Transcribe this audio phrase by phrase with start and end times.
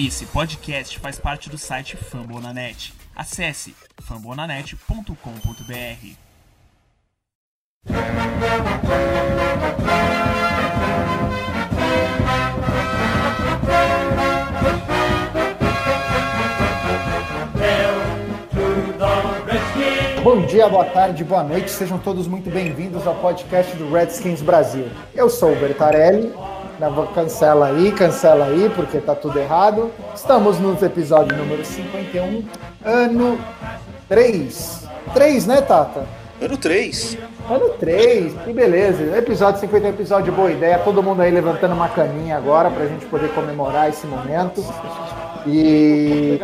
[0.00, 2.94] Esse podcast faz parte do site Fambonanet.
[3.16, 5.12] Acesse fambonanet.com.br.
[20.22, 24.88] Bom dia, boa tarde, boa noite, sejam todos muito bem-vindos ao podcast do Redskins Brasil.
[25.12, 26.32] Eu sou o Bertarelli,
[27.14, 29.90] cancela aí, cancela aí, porque tá tudo errado.
[30.14, 32.44] Estamos no episódio número 51,
[32.84, 33.38] ano
[34.08, 34.86] 3.
[35.12, 36.06] 3, né, Tata?
[36.40, 37.18] Ano 3.
[37.50, 39.16] Ano 3, que beleza.
[39.16, 40.78] Episódio 51, episódio boa ideia.
[40.78, 44.64] Todo mundo aí levantando uma caninha agora pra gente poder comemorar esse momento.
[45.46, 46.38] E.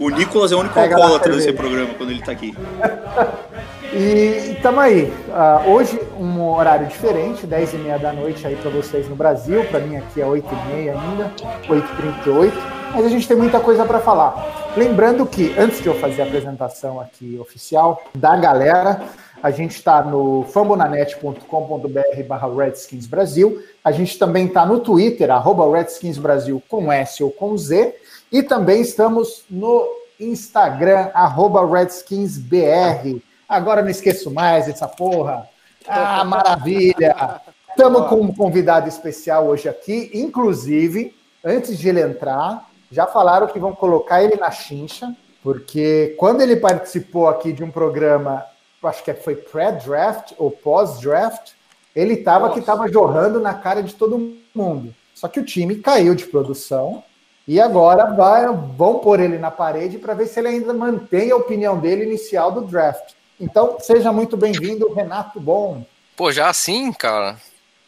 [0.00, 2.54] O Nicolas é o único alcoólatra desse programa quando ele tá aqui.
[3.96, 5.04] E estamos aí.
[5.04, 9.64] Uh, hoje, um horário diferente, 10 e meia da noite aí para vocês no Brasil.
[9.66, 11.32] Para mim aqui é 8 e meia ainda,
[11.68, 12.52] 8h38.
[12.92, 14.72] Mas a gente tem muita coisa para falar.
[14.76, 19.00] Lembrando que, antes de eu fazer a apresentação aqui oficial da galera,
[19.40, 23.62] a gente está no fambonanet.com.br barra Redskins Brasil.
[23.84, 27.94] A gente também está no Twitter, arroba Redskins Brasil com S ou com Z.
[28.32, 29.86] E também estamos no
[30.18, 33.22] Instagram, arroba RedskinsBR.
[33.48, 35.48] Agora não esqueço mais essa porra.
[35.86, 37.40] Ah, maravilha!
[37.68, 40.10] Estamos com um convidado especial hoje aqui.
[40.14, 41.14] Inclusive,
[41.44, 46.56] antes de ele entrar, já falaram que vão colocar ele na chincha, porque quando ele
[46.56, 48.44] participou aqui de um programa,
[48.82, 51.52] acho que foi pré-draft ou pós-draft,
[51.94, 54.94] ele estava que estava jorrando na cara de todo mundo.
[55.14, 57.02] Só que o time caiu de produção
[57.46, 61.36] e agora vai, vão pôr ele na parede para ver se ele ainda mantém a
[61.36, 63.14] opinião dele inicial do draft.
[63.40, 65.84] Então, seja muito bem-vindo, Renato Bom.
[66.16, 67.36] Pô, já assim, cara.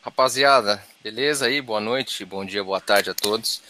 [0.02, 1.60] Rapaziada, beleza aí?
[1.60, 3.62] Boa noite, bom dia, boa tarde a todos.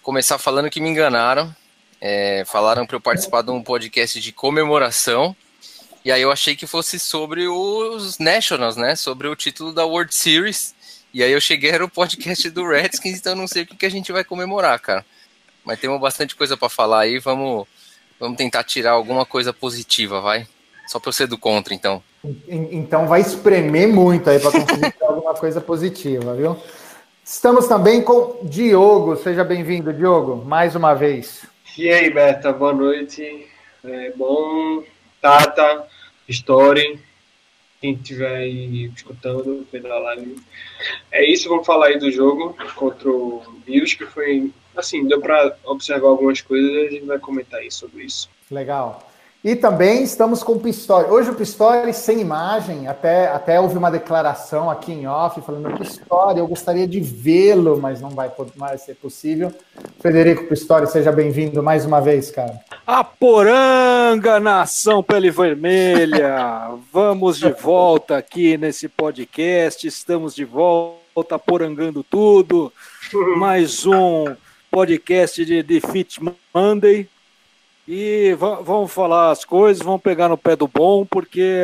[0.00, 1.54] Começar falando que me enganaram.
[2.00, 5.34] É, falaram para eu participar de um podcast de comemoração.
[6.04, 8.94] E aí eu achei que fosse sobre os Nationals, né?
[8.94, 10.74] Sobre o título da World Series.
[11.12, 13.86] E aí eu cheguei era o podcast do Redskins, então não sei o que, que
[13.86, 15.04] a gente vai comemorar, cara.
[15.64, 17.18] Mas temos bastante coisa para falar aí.
[17.18, 17.66] Vamos,
[18.20, 20.46] vamos tentar tirar alguma coisa positiva, vai.
[20.86, 22.02] Só para eu ser do contra, então.
[22.48, 26.56] Então vai espremer muito aí para conseguir ter alguma coisa positiva, viu?
[27.24, 29.16] Estamos também com Diogo.
[29.16, 31.46] Seja bem-vindo, Diogo, mais uma vez.
[31.76, 33.46] E aí, Berta, boa noite.
[33.82, 34.82] É bom,
[35.20, 35.86] Tata,
[36.28, 37.00] Story,
[37.80, 40.36] quem estiver aí escutando, a live.
[41.10, 45.56] É isso, vamos falar aí do jogo contra o Bills, que foi, assim, deu para
[45.64, 48.30] observar algumas coisas e a gente vai comentar aí sobre isso.
[48.50, 49.10] Legal.
[49.44, 51.10] E também estamos com o Pistori.
[51.10, 56.38] Hoje o Pistori sem imagem, até, até houve uma declaração aqui em off falando Pistori,
[56.38, 59.52] eu gostaria de vê-lo, mas não vai mais ser possível.
[60.00, 62.58] Frederico Pistori, seja bem-vindo mais uma vez, cara.
[62.86, 66.70] A poranga, nação pele vermelha!
[66.90, 72.72] Vamos de volta aqui nesse podcast, estamos de volta porangando tudo.
[73.36, 74.24] Mais um
[74.70, 76.18] podcast de Defeat
[76.54, 77.10] Monday
[77.86, 81.56] e vamos falar as coisas, vamos pegar no pé do bom, porque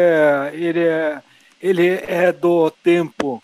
[0.53, 1.23] ele é,
[1.61, 3.43] ele é do tempo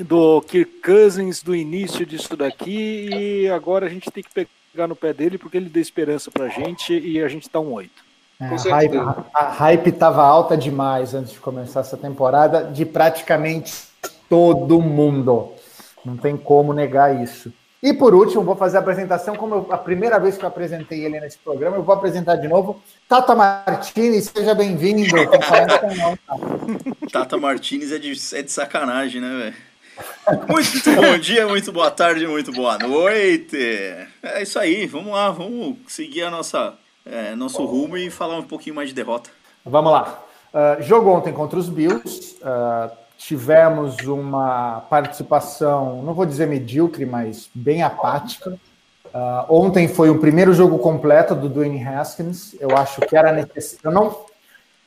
[0.00, 4.94] do Kirk Cousins, do início disso daqui, e agora a gente tem que pegar no
[4.94, 8.06] pé dele, porque ele deu esperança pra gente e a gente tá um oito.
[8.40, 8.96] É, a, hype,
[9.34, 13.74] a hype tava alta demais antes de começar essa temporada, de praticamente
[14.28, 15.52] todo mundo.
[16.04, 17.52] Não tem como negar isso.
[17.80, 21.04] E por último, vou fazer a apresentação, como eu, a primeira vez que eu apresentei
[21.04, 22.82] ele nesse programa, eu vou apresentar de novo.
[23.08, 25.14] Tata Martinez, seja bem-vindo.
[27.12, 29.68] Tata Martinez é de, é de sacanagem, né, velho?
[30.48, 33.56] Muito bom dia, muito boa tarde, muito boa noite.
[33.56, 36.74] É isso aí, vamos lá, vamos seguir a nossa,
[37.06, 39.30] é, nosso rumo e falar um pouquinho mais de derrota.
[39.64, 40.24] Vamos lá.
[40.52, 42.36] Uh, jogo ontem contra os Bills.
[42.42, 48.52] Uh, tivemos uma participação, não vou dizer medíocre, mas bem apática.
[49.06, 52.54] Uh, ontem foi o primeiro jogo completo do Dwayne Haskins.
[52.60, 53.80] Eu acho que era necessário.
[53.84, 54.16] Eu não,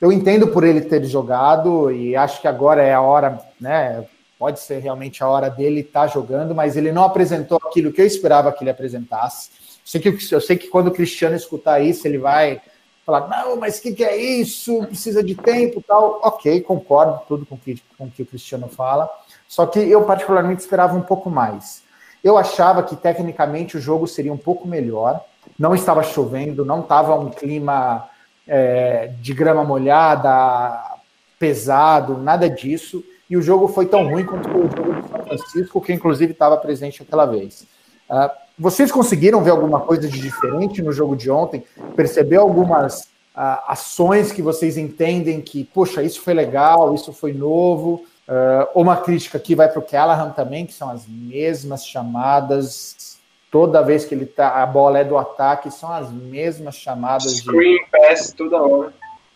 [0.00, 4.02] eu entendo por ele ter jogado e acho que agora é a hora, né?
[4.38, 8.00] Pode ser realmente a hora dele estar tá jogando, mas ele não apresentou aquilo que
[8.00, 9.50] eu esperava que ele apresentasse.
[9.50, 12.60] Eu sei que, eu sei que quando o Cristiano escutar isso, ele vai
[13.04, 14.84] falar, não, mas o que, que, é isso?
[14.86, 16.20] Precisa de tempo tal.
[16.22, 19.10] Ok, concordo tudo com que, com que o Cristiano fala.
[19.48, 21.82] Só que eu particularmente esperava um pouco mais.
[22.22, 25.24] Eu achava que tecnicamente o jogo seria um pouco melhor.
[25.58, 28.08] Não estava chovendo, não estava um clima
[28.46, 30.98] é, de grama molhada,
[31.38, 33.04] pesado, nada disso.
[33.28, 36.56] E o jogo foi tão ruim quanto o jogo do São Francisco, que inclusive estava
[36.56, 37.66] presente aquela vez.
[38.08, 41.64] Uh, vocês conseguiram ver alguma coisa de diferente no jogo de ontem?
[41.96, 43.02] Perceber algumas
[43.36, 48.04] uh, ações que vocês entendem que, poxa, isso foi legal, isso foi novo?
[48.28, 53.18] Uh, uma crítica aqui vai para o Callahan também, que são as mesmas chamadas.
[53.50, 57.38] Toda vez que ele tá, a bola é do ataque, são as mesmas chamadas.
[57.38, 57.90] Screen de...
[57.90, 58.92] pass toda hora.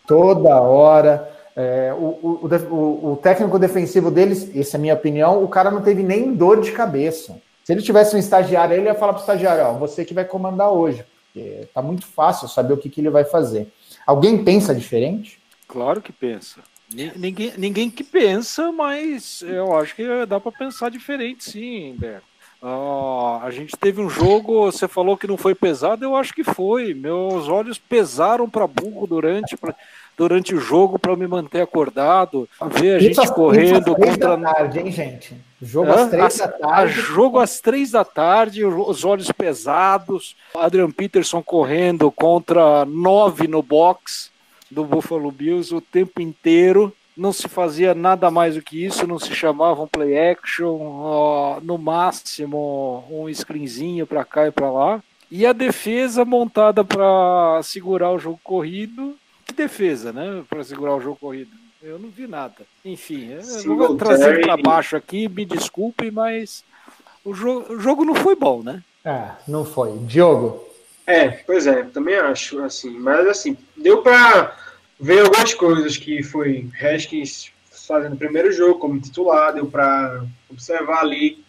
[0.07, 1.31] Toda hora.
[1.55, 5.71] É, o, o, o, o, técnico defensivo deles, essa é a minha opinião, o cara
[5.71, 7.41] não teve nem dor de cabeça.
[7.67, 10.23] Se ele tivesse um estagiário, ele ia falar para o estagiário: ó, você que vai
[10.23, 11.03] comandar hoje,
[11.33, 13.67] porque tá muito fácil saber o que, que ele vai fazer.
[14.05, 15.37] Alguém pensa diferente?
[15.67, 16.61] Claro que pensa.
[16.89, 21.97] Ninguém, ninguém que pensa, mas eu acho que dá para pensar diferente, sim.
[22.63, 26.45] Uh, a gente teve um jogo, você falou que não foi pesado, eu acho que
[26.45, 26.93] foi.
[26.93, 29.75] Meus olhos pesaram para burro durante, pra,
[30.17, 32.49] durante o jogo para me manter acordado.
[32.71, 34.35] Ver a gente correndo contra.
[34.35, 35.35] Da tarde, hein, gente?
[35.61, 36.93] Jogo às três da tarde.
[36.93, 40.35] Jogo às três da tarde, os olhos pesados.
[40.55, 44.31] Adrian Peterson correndo contra nove no box
[44.69, 46.91] do Buffalo Bills o tempo inteiro.
[47.15, 51.77] Não se fazia nada mais do que isso, não se chamava um play action, no
[51.77, 55.03] máximo um screenzinho para cá e para lá.
[55.29, 59.15] E a defesa montada para segurar o jogo corrido.
[59.57, 60.43] Defesa, né?
[60.49, 61.51] Para segurar o jogo corrido.
[61.81, 62.65] Eu não vi nada.
[62.83, 66.63] Enfim, eu vou trazer para baixo aqui, me desculpem, mas
[67.23, 68.83] o, jo o jogo não foi bom, né?
[69.05, 69.97] É, não foi.
[69.99, 70.67] Diogo,
[71.07, 74.53] é, pois é, também acho, assim, mas assim, deu para
[74.99, 77.49] ver algumas coisas que foi Haskins
[77.87, 81.41] fazendo o primeiro jogo como titular, deu para observar ali,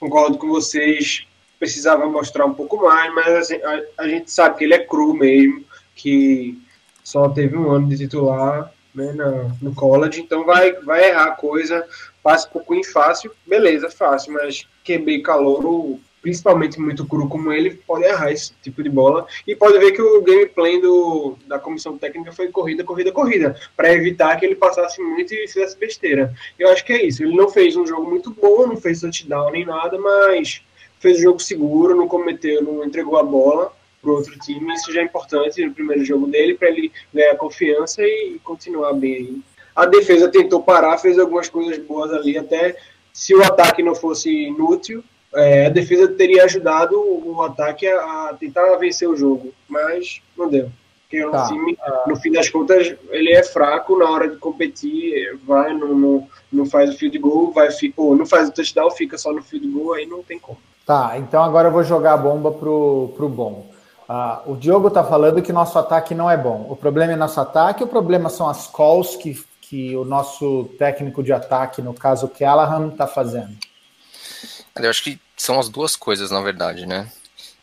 [0.00, 1.24] concordo com vocês,
[1.60, 5.14] precisava mostrar um pouco mais, mas assim, a, a, gente sabe que ele é cru
[5.14, 5.64] mesmo,
[5.94, 6.60] que
[7.04, 9.12] só teve um ano de titular né,
[9.60, 11.86] no, college, então vai, vai errar coisa,
[12.22, 18.04] passa um pouquinho fácil, beleza, fácil, mas QB calor, principalmente muito cru como ele, pode
[18.04, 19.26] errar esse tipo de bola.
[19.46, 23.92] E pode ver que o gameplay do, da comissão técnica foi corrida, corrida, corrida, para
[23.92, 26.32] evitar que ele passasse muito e fizesse besteira.
[26.58, 27.22] Eu acho que é isso.
[27.22, 30.62] Ele não fez um jogo muito bom, não fez touchdown nem nada, mas
[30.98, 33.70] fez um jogo seguro, não cometeu, não entregou a bola
[34.04, 34.74] para outro time.
[34.74, 39.14] Isso já é importante no primeiro jogo dele, para ele ganhar confiança e continuar bem
[39.14, 39.40] aí.
[39.74, 42.76] A defesa tentou parar, fez algumas coisas boas ali, até
[43.12, 45.02] se o ataque não fosse inútil,
[45.34, 50.48] é, a defesa teria ajudado o ataque a, a, tentar vencer o jogo, mas não
[50.48, 50.70] deu.
[51.02, 51.48] Porque é tá.
[51.48, 52.08] time, uh...
[52.08, 56.66] no fim das contas, ele é fraco na hora de competir, vai, não, não, não
[56.66, 59.94] faz o field goal, vai, ou não faz o touchdown, fica só no field goal,
[59.94, 60.58] aí não tem como.
[60.86, 63.73] Tá, então agora eu vou jogar a bomba pro, pro bom.
[64.08, 66.66] Uh, o Diogo tá falando que nosso ataque não é bom.
[66.68, 71.22] O problema é nosso ataque, o problema são as calls que, que o nosso técnico
[71.22, 73.56] de ataque, no caso o Callahan, tá fazendo.
[74.76, 77.10] Eu acho que são as duas coisas, na verdade, né?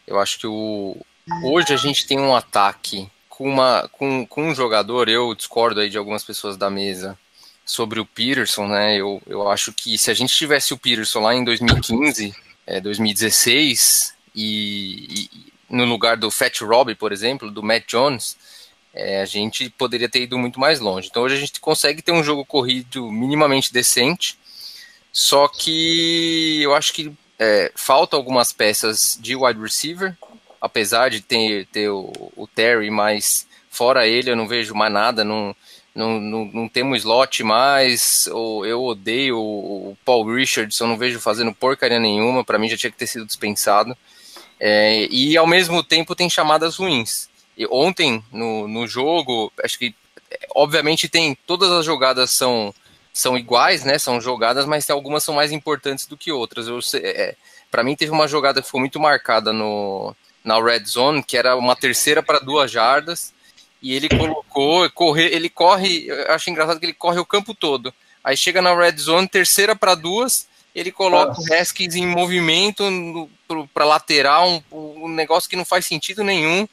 [0.08, 0.98] Eu acho que o,
[1.44, 5.90] hoje a gente tem um ataque com, uma, com, com um jogador, eu discordo aí
[5.90, 7.18] de algumas pessoas da mesa
[7.64, 8.98] sobre o Peterson, né?
[8.98, 12.34] Eu, eu acho que se a gente tivesse o Peterson lá em 2015,
[12.66, 18.38] é, 2016, e, e no lugar do Fat Robbie, por exemplo, do Matt Jones,
[18.94, 21.08] é, a gente poderia ter ido muito mais longe.
[21.10, 24.38] Então hoje a gente consegue ter um jogo corrido minimamente decente,
[25.12, 30.16] só que eu acho que é, falta algumas peças de wide receiver,
[30.60, 35.24] apesar de ter, ter o, o, Terry, mas fora ele eu não vejo mais nada,
[35.24, 35.56] não,
[35.96, 41.20] não, não, não temos slot mais, ou eu odeio o, o Paul Richardson, não vejo
[41.20, 43.98] fazendo porcaria nenhuma, para mim já tinha que ter sido dispensado.
[44.64, 47.28] É, e ao mesmo tempo tem chamadas ruins.
[47.58, 49.96] E ontem no, no jogo, acho que
[50.54, 52.72] obviamente tem todas as jogadas são
[53.12, 53.98] são iguais, né?
[53.98, 56.94] São jogadas, mas algumas são mais importantes do que outras.
[56.94, 57.36] É,
[57.72, 61.56] para mim teve uma jogada que ficou muito marcada no na red zone, que era
[61.56, 63.34] uma terceira para duas jardas,
[63.82, 67.94] e ele colocou, corre, ele corre, eu acho engraçado que ele corre o campo todo.
[68.24, 71.54] Aí chega na red zone, terceira para duas, ele coloca Nossa.
[71.54, 72.84] o Haskins em movimento
[73.74, 76.68] para lateral, um, um negócio que não faz sentido nenhum.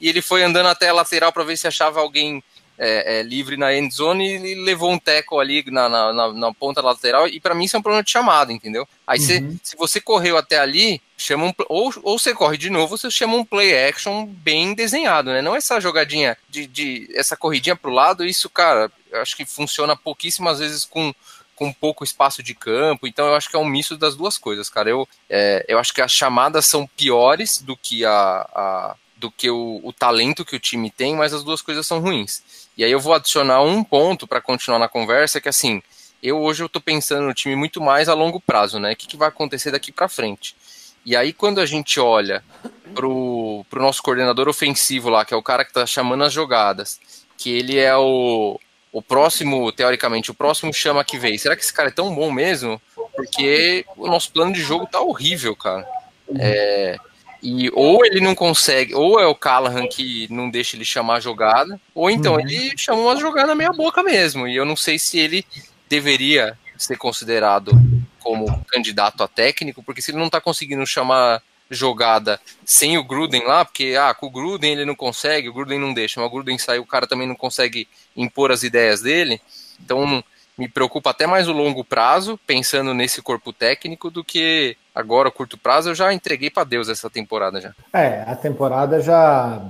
[0.00, 2.42] E ele foi andando até a lateral para ver se achava alguém
[2.78, 6.54] é, é, livre na end zone e levou um teco ali na, na, na, na
[6.54, 7.28] ponta lateral.
[7.28, 8.88] E para mim isso é um problema de chamada, entendeu?
[9.06, 9.24] Aí uhum.
[9.24, 13.10] cê, se você correu até ali, chama um, ou, ou você corre de novo, você
[13.10, 15.40] chama um play action bem desenhado, né?
[15.40, 20.58] Não essa jogadinha de, de essa corridinha pro lado, isso, cara, acho que funciona pouquíssimas
[20.58, 21.14] vezes com
[21.54, 24.68] com pouco espaço de campo, então eu acho que é um misto das duas coisas,
[24.68, 24.90] cara.
[24.90, 28.12] Eu, é, eu acho que as chamadas são piores do que a,
[28.54, 32.00] a do que o, o, talento que o time tem, mas as duas coisas são
[32.00, 32.42] ruins.
[32.76, 35.80] E aí eu vou adicionar um ponto para continuar na conversa, que assim,
[36.20, 38.92] eu hoje eu tô pensando no time muito mais a longo prazo, né?
[38.92, 40.56] O que, que vai acontecer daqui para frente?
[41.04, 42.44] E aí, quando a gente olha
[42.94, 47.00] pro, pro nosso coordenador ofensivo lá, que é o cara que tá chamando as jogadas,
[47.36, 48.60] que ele é o,
[48.92, 51.38] o próximo, teoricamente, o próximo chama que veio.
[51.38, 52.80] Será que esse cara é tão bom mesmo?
[53.16, 55.88] Porque o nosso plano de jogo tá horrível, cara.
[56.38, 56.96] É,
[57.42, 61.20] e ou ele não consegue, ou é o Callahan que não deixa ele chamar a
[61.20, 62.40] jogada, ou então uhum.
[62.40, 64.46] ele chama uma jogada meia boca mesmo.
[64.46, 65.44] E eu não sei se ele
[65.88, 67.72] deveria ser considerado
[68.20, 71.42] como candidato a técnico, porque se ele não está conseguindo chamar
[71.72, 75.78] jogada sem o Gruden lá, porque ah, com o Gruden ele não consegue, o Gruden
[75.78, 79.40] não deixa, mas o Gruden sai, o cara também não consegue impor as ideias dele.
[79.82, 80.22] Então
[80.56, 85.32] me preocupa até mais o longo prazo, pensando nesse corpo técnico, do que agora, o
[85.32, 87.74] curto prazo, eu já entreguei para Deus essa temporada já.
[87.92, 89.62] É, a temporada já,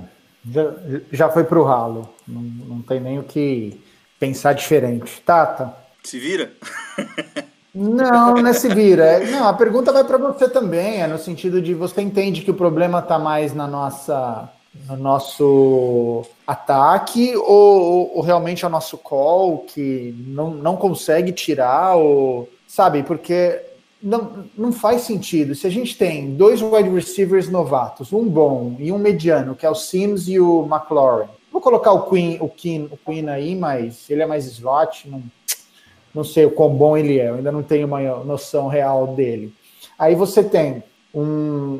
[0.49, 0.73] já,
[1.11, 2.13] já foi pro ralo.
[2.27, 3.81] Não, não tem nem o que
[4.19, 5.21] pensar diferente.
[5.21, 5.73] Tata?
[6.03, 6.51] Se vira?
[7.73, 8.67] Não, não é se.
[8.67, 12.51] É, não, a pergunta vai para você também, é no sentido de você entende que
[12.51, 14.47] o problema está mais na nossa
[14.87, 21.95] no nosso ataque ou, ou, realmente é o nosso call que não, não consegue tirar
[21.95, 23.61] ou sabe porque
[24.01, 28.91] não, não faz sentido se a gente tem dois wide receivers novatos um bom e
[28.91, 32.89] um mediano que é o Sims e o McLaurin vou colocar o Queen o Queen
[32.91, 35.21] o Queen aí mas ele é mais slot não
[36.13, 39.53] não sei o quão bom ele é, eu ainda não tenho uma noção real dele.
[39.97, 41.21] Aí você tem um,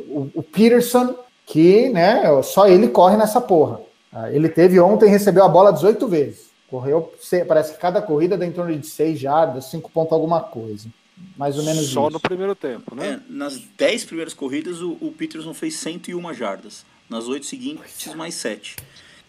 [0.07, 3.81] o, o Peterson, que né, só ele corre nessa porra.
[4.11, 6.51] Ah, ele teve ontem, recebeu a bola 18 vezes.
[6.69, 7.13] Correu,
[7.47, 10.87] parece que cada corrida dá em torno de 6 jardas, 5 pontos alguma coisa.
[11.37, 12.13] Mais ou menos Só isso.
[12.13, 13.21] no primeiro tempo, né?
[13.29, 16.85] É, nas 10 primeiras corridas, o, o Peterson fez 101 jardas.
[17.09, 18.77] Nas 8 seguintes, mais 7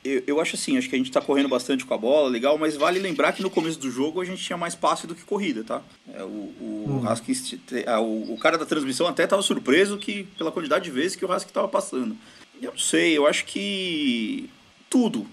[0.04, 2.58] eu, eu acho assim, acho que a gente tá correndo bastante com a bola, legal,
[2.58, 5.22] mas vale lembrar que no começo do jogo a gente tinha mais passe do que
[5.22, 5.82] corrida, tá?
[6.12, 7.08] É, o, o, hum.
[7.08, 11.16] Haskins, é, o, o, cara da transmissão até tava surpreso que pela quantidade de vezes
[11.16, 12.16] que o Haskins tava passando.
[12.60, 14.50] Eu não sei, eu acho que
[14.90, 15.26] tudo.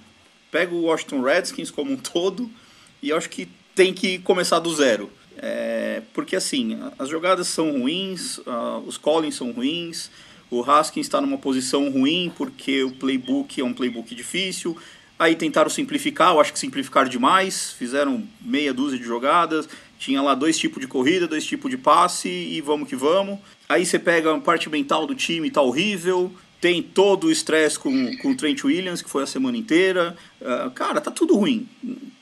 [0.49, 2.49] Pega o Washington Redskins como um todo
[3.01, 5.11] e eu acho que tem que começar do zero.
[5.37, 10.11] É, porque assim, as jogadas são ruins, uh, os callings são ruins,
[10.51, 14.77] o Haskins está numa posição ruim porque o playbook é um playbook difícil.
[15.17, 20.35] Aí tentaram simplificar, eu acho que simplificaram demais, fizeram meia dúzia de jogadas, tinha lá
[20.35, 23.39] dois tipos de corrida, dois tipos de passe e vamos que vamos.
[23.69, 28.15] Aí você pega a parte mental do time, tá horrível, tem todo o estresse com,
[28.17, 30.15] com o Trent Williams, que foi a semana inteira.
[30.39, 31.67] Uh, cara, tá tudo ruim.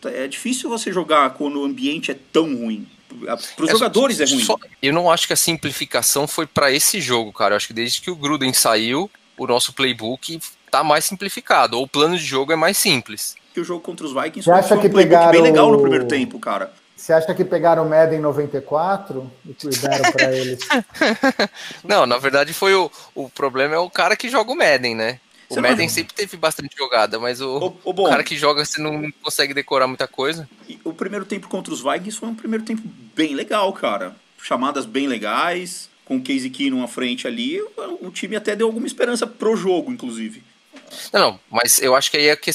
[0.06, 2.88] É difícil você jogar quando o ambiente é tão ruim.
[3.26, 4.40] Para os é, jogadores é ruim.
[4.40, 7.54] Só, eu não acho que a simplificação foi para esse jogo, cara.
[7.54, 10.40] Eu acho que desde que o Gruden saiu, o nosso playbook
[10.72, 13.36] tá mais simplificado, ou o plano de jogo é mais simples.
[13.54, 16.08] Que o jogo contra os Vikings Você acha um que pegaram bem legal no primeiro
[16.08, 16.72] tempo, cara.
[17.00, 20.60] Você acha que pegaram o Madden 94 e deram para eles?
[21.82, 25.20] não, na verdade foi o, o problema é o cara que joga o Madden, né?
[25.48, 25.94] O você Madden não...
[25.94, 29.88] sempre teve bastante jogada, mas o, o, o cara que joga você não consegue decorar
[29.88, 30.48] muita coisa.
[30.84, 32.82] O primeiro tempo contra os Vikings foi um primeiro tempo
[33.16, 34.14] bem legal, cara.
[34.38, 37.62] Chamadas bem legais, com o Casey Keenum à frente ali.
[38.02, 40.44] O time até deu alguma esperança pro jogo, inclusive.
[41.12, 42.52] Não, não, mas eu acho que aí é, que...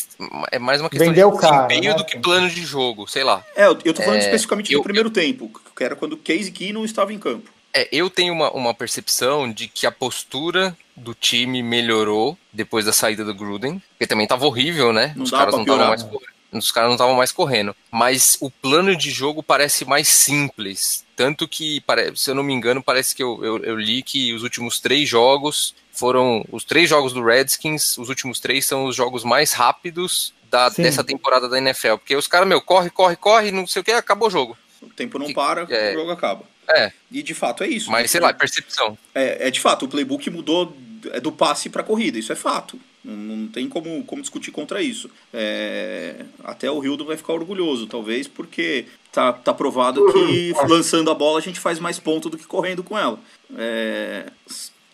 [0.51, 1.95] é mais uma questão Vendeu de desempenho né?
[1.95, 3.45] do que plano de jogo, sei lá.
[3.57, 5.13] É, eu tô falando é, especificamente eu, do primeiro eu...
[5.13, 7.51] tempo, que era quando o Casey Keenum estava em campo.
[7.73, 12.93] É, eu tenho uma, uma percepção de que a postura do time melhorou depois da
[12.93, 15.13] saída do Gruden, porque também tava horrível, né?
[15.17, 16.35] Não Os caras não estavam mais correndo.
[16.53, 17.77] Os caras não estavam mais correndo.
[17.91, 21.05] Mas o plano de jogo parece mais simples.
[21.17, 21.83] Tanto que,
[22.15, 25.09] se eu não me engano, parece que eu, eu, eu li que os últimos três
[25.09, 26.45] jogos foram.
[26.51, 31.03] Os três jogos do Redskins, os últimos três são os jogos mais rápidos da, dessa
[31.03, 31.97] temporada da NFL.
[31.97, 34.57] Porque os caras, meu, corre, corre, corre, não sei o que, acabou o jogo.
[34.83, 36.45] O tempo não para, é, o jogo acaba.
[36.69, 36.93] É.
[37.11, 37.91] E de fato é isso.
[37.91, 38.99] Mas sei lá, percepção.
[39.15, 40.77] É, é de fato, o playbook mudou
[41.13, 42.79] é do passe para corrida, isso é fato.
[43.05, 45.11] Não, não, tem como, como discutir contra isso.
[45.33, 51.15] É, até o Hildo vai ficar orgulhoso, talvez, porque tá, tá provado que lançando a
[51.15, 53.19] bola a gente faz mais ponto do que correndo com ela.
[53.59, 54.27] É,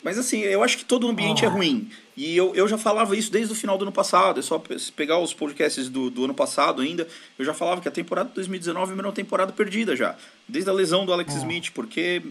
[0.02, 1.90] mas assim, eu acho que todo o ambiente é ruim.
[2.16, 4.40] E eu, eu já falava isso desde o final do ano passado.
[4.40, 4.62] É só
[4.96, 7.06] pegar os podcasts do, do ano passado ainda.
[7.38, 10.16] Eu já falava que a temporada de 2019 era uma temporada perdida já.
[10.48, 12.22] Desde a lesão do Alex Smith, porque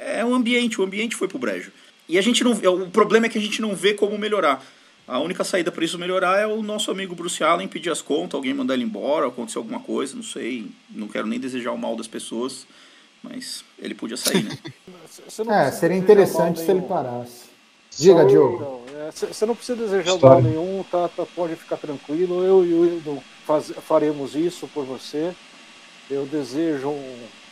[0.00, 1.70] é o ambiente, o ambiente foi pro brejo.
[2.08, 2.52] E a gente não.
[2.52, 4.64] O problema é que a gente não vê como melhorar.
[5.06, 8.34] A única saída para isso melhorar é o nosso amigo Bruce Allen pedir as contas,
[8.34, 10.66] alguém mandar ele embora, acontecer alguma coisa, não sei.
[10.90, 12.66] Não quero nem desejar o mal das pessoas,
[13.22, 14.58] mas ele podia sair, né?
[15.66, 17.52] é, seria interessante se ele parasse.
[17.98, 18.82] Diga, Diogo.
[19.10, 22.42] Você não precisa desejar mal nenhum, tá, tá, pode ficar tranquilo.
[22.42, 23.22] Eu e o Hildo
[23.82, 25.34] faremos isso por você.
[26.10, 26.94] Eu desejo,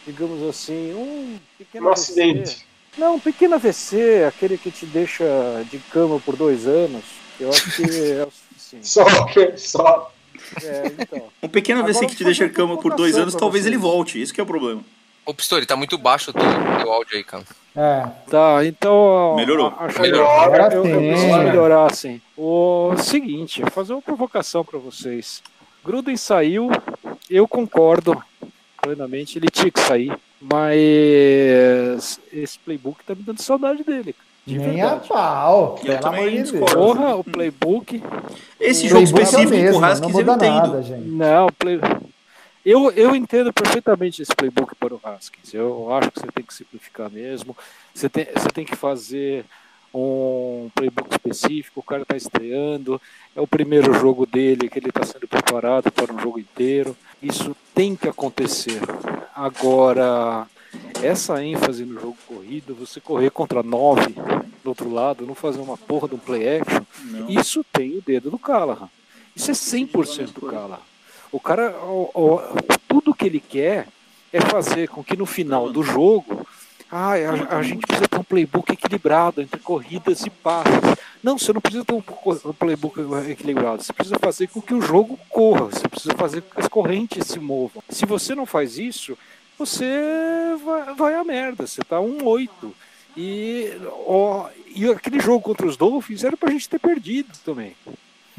[0.06, 2.66] digamos assim, um pequeno um acidente.
[2.96, 5.24] Não, um pequeno AVC, aquele que te deixa
[5.70, 7.04] de cama por dois anos.
[7.38, 8.86] Eu acho que é o suficiente.
[8.86, 9.04] Só,
[9.56, 10.12] só.
[10.62, 11.22] É, então.
[11.42, 14.20] Um pequeno AVC Agora que te deixa em cama por dois anos, talvez ele volte.
[14.20, 14.82] Isso que é o problema.
[15.26, 16.42] Ô, Pistori, tá muito baixo o teu,
[16.80, 17.44] teu áudio aí, cara.
[17.76, 18.04] É.
[18.28, 19.34] Tá, então.
[19.36, 19.72] Melhorou.
[19.78, 20.28] a- Acho Melhorou.
[20.28, 22.20] Agora Eu, eu preciso melhorar, assim.
[22.36, 25.42] O seguinte, fazer uma provocação para vocês.
[25.84, 26.68] Gruden saiu,
[27.30, 28.20] eu concordo
[28.82, 34.14] plenamente, ele tinha que sair, mas esse playbook tá me dando saudade dele.
[34.46, 35.08] De Nem a verdade.
[35.08, 35.76] pau.
[35.78, 36.72] Eu Pelo também amor de Deus.
[36.72, 38.02] Porra, o playbook.
[38.58, 40.56] Esse O jogo playbook é o específico com mesmo, o Haskins não eu muda entendo.
[40.56, 41.08] nada, gente.
[41.08, 41.80] Não, play...
[42.64, 45.54] eu, eu entendo perfeitamente esse playbook para o Haskins.
[45.54, 47.56] Eu acho que você tem que simplificar mesmo.
[47.94, 49.44] Você tem, você tem que fazer
[49.94, 51.80] um playbook específico.
[51.80, 53.00] O cara está estreando,
[53.34, 56.96] é o primeiro jogo dele que ele está sendo preparado para um jogo inteiro.
[57.22, 58.80] Isso tem que acontecer.
[59.34, 60.46] Agora,
[61.02, 64.14] essa ênfase no jogo corrido, você correr contra nove
[64.62, 67.30] do outro lado, não fazer uma porra de um play action, Não.
[67.30, 68.88] isso tem o dedo do Callahan.
[69.34, 70.89] Isso é 100% do Callahan.
[71.32, 72.40] O cara, o- o-
[72.88, 73.86] tudo que ele quer
[74.32, 76.46] é fazer com que no final do jogo,
[76.90, 80.74] ah, a, a gente precisa ter um playbook equilibrado entre corridas e passes.
[81.22, 82.02] Não, você não precisa ter um,
[82.52, 83.82] playbook equilibrado.
[83.82, 85.66] Você precisa fazer com que o jogo corra.
[85.66, 87.82] Você precisa fazer com que as correntes se movam.
[87.88, 89.16] Se você não faz isso,
[89.58, 91.66] você vai, vai a merda.
[91.66, 92.74] Você tá um 8.
[93.16, 93.70] E,
[94.06, 97.74] ó, e aquele jogo contra os Dolphins era pra gente ter perdido também.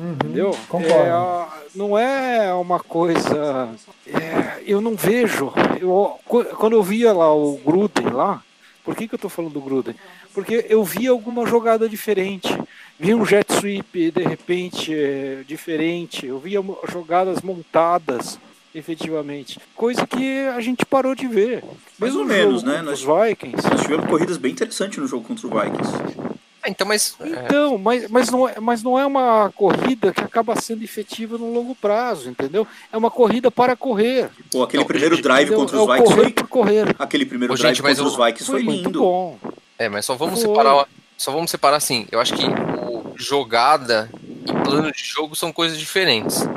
[0.02, 0.58] Uhum, Entendeu?
[0.68, 0.96] Concordo.
[0.96, 3.70] É, não é uma coisa.
[4.08, 5.54] é, eu não vejo.
[5.80, 8.42] Eu, qu- quando eu via lá o Gruden lá,
[8.84, 9.96] por que, que eu tô falando do Gruden?
[10.34, 12.58] Porque eu via alguma jogada diferente.
[13.00, 16.26] Vi um jet sweep de repente é, diferente.
[16.26, 16.60] Eu via
[16.92, 18.40] jogadas montadas
[18.74, 19.60] efetivamente.
[19.76, 21.62] Coisa que a gente parou de ver.
[22.00, 22.82] Mais Mesmo ou no menos, jogo né?
[22.82, 23.70] Nós- Os Vikings.
[23.70, 26.31] Nós tivemos corridas bem interessantes no jogo contra o Vikings.
[26.64, 27.16] Ah, então, mas.
[27.20, 31.38] é, Então, mas, mas, não é, mas não é uma corrida que acaba sendo efetiva
[31.38, 32.68] no longo prazo, entendeu?
[32.92, 34.30] É uma corrida para correr.
[34.52, 35.60] Pô, aquele Não, primeiro gente, drive entendeu?
[35.60, 36.34] contra é os o Vikings correr foi.
[36.34, 36.96] por correr.
[37.00, 39.00] Aquele primeiro Ô, drive gente, contra os Vikings foi, muito lindo.
[39.00, 39.38] bom.
[39.80, 40.50] É, mas só vamos Foi.
[40.50, 40.88] separar.
[41.18, 42.08] Só vamos separar assim.
[42.12, 44.10] Eu acho que o jogada
[44.46, 46.48] e plano de jogo são coisas diferentes.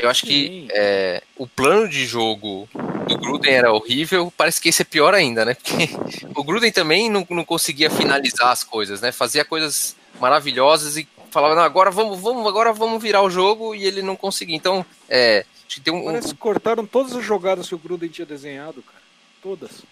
[0.00, 2.68] Eu acho que é, o plano de jogo
[3.08, 5.54] do Gruden era horrível, parece que esse é pior ainda, né?
[5.58, 5.90] Porque
[6.34, 9.10] o Gruden também não, não conseguia finalizar as coisas, né?
[9.10, 13.84] Fazia coisas maravilhosas e falava, não, agora vamos, vamos, agora vamos virar o jogo e
[13.84, 14.54] ele não conseguia.
[14.54, 18.08] Então, é, acho que tem um, Parece que cortaram todas as jogadas que o Gruden
[18.08, 19.02] tinha desenhado, cara.
[19.42, 19.82] Todas.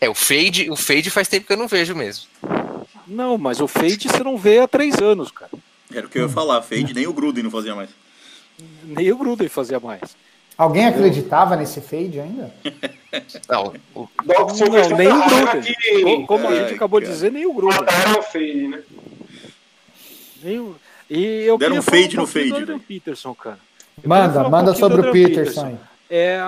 [0.00, 2.26] é o fade, o fade faz tempo que eu não vejo mesmo.
[3.06, 5.50] Não, mas o fade você não vê há três anos, cara.
[5.92, 6.60] Era o que eu ia falar.
[6.62, 7.90] Fade nem o Gruden não fazia mais.
[8.84, 10.16] Nem o Gruden fazia mais.
[10.56, 12.52] Alguém acreditava nesse fade ainda?
[13.48, 15.62] Não, o- Não, Silva nem o Gruden.
[15.62, 17.14] que Como a gente acabou de cara.
[17.14, 17.78] dizer, nem o Gruden.
[17.78, 18.82] mataram o Fade, né?
[20.42, 20.76] Nem o-
[21.10, 22.80] E eu Deram um fade no fade, do Adrian velho.
[22.80, 23.58] Peterson, cara.
[24.04, 25.76] Manda, um manda sobre o Peterson aí.
[26.08, 26.38] É,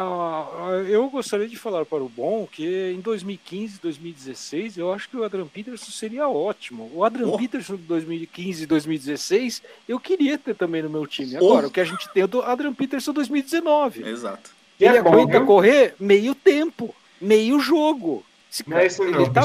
[0.88, 5.25] eu gostaria de falar para o Bom que em 2015, 2016, eu acho que o
[5.25, 6.90] Adrian Peterson seria ótimo.
[6.94, 7.37] O Adrian Oh.
[7.37, 11.35] Peterson de 2015 e 2016, eu queria ter também no meu time.
[11.40, 11.49] Oh.
[11.49, 14.09] Agora, o que a gente tem é do Adrian Peterson 2019.
[14.09, 14.51] Exato.
[14.79, 15.47] Ele é bom, aguenta viu?
[15.47, 18.25] correr meio tempo, meio jogo.
[18.51, 19.43] Esse Não é cara, isso não, ele tá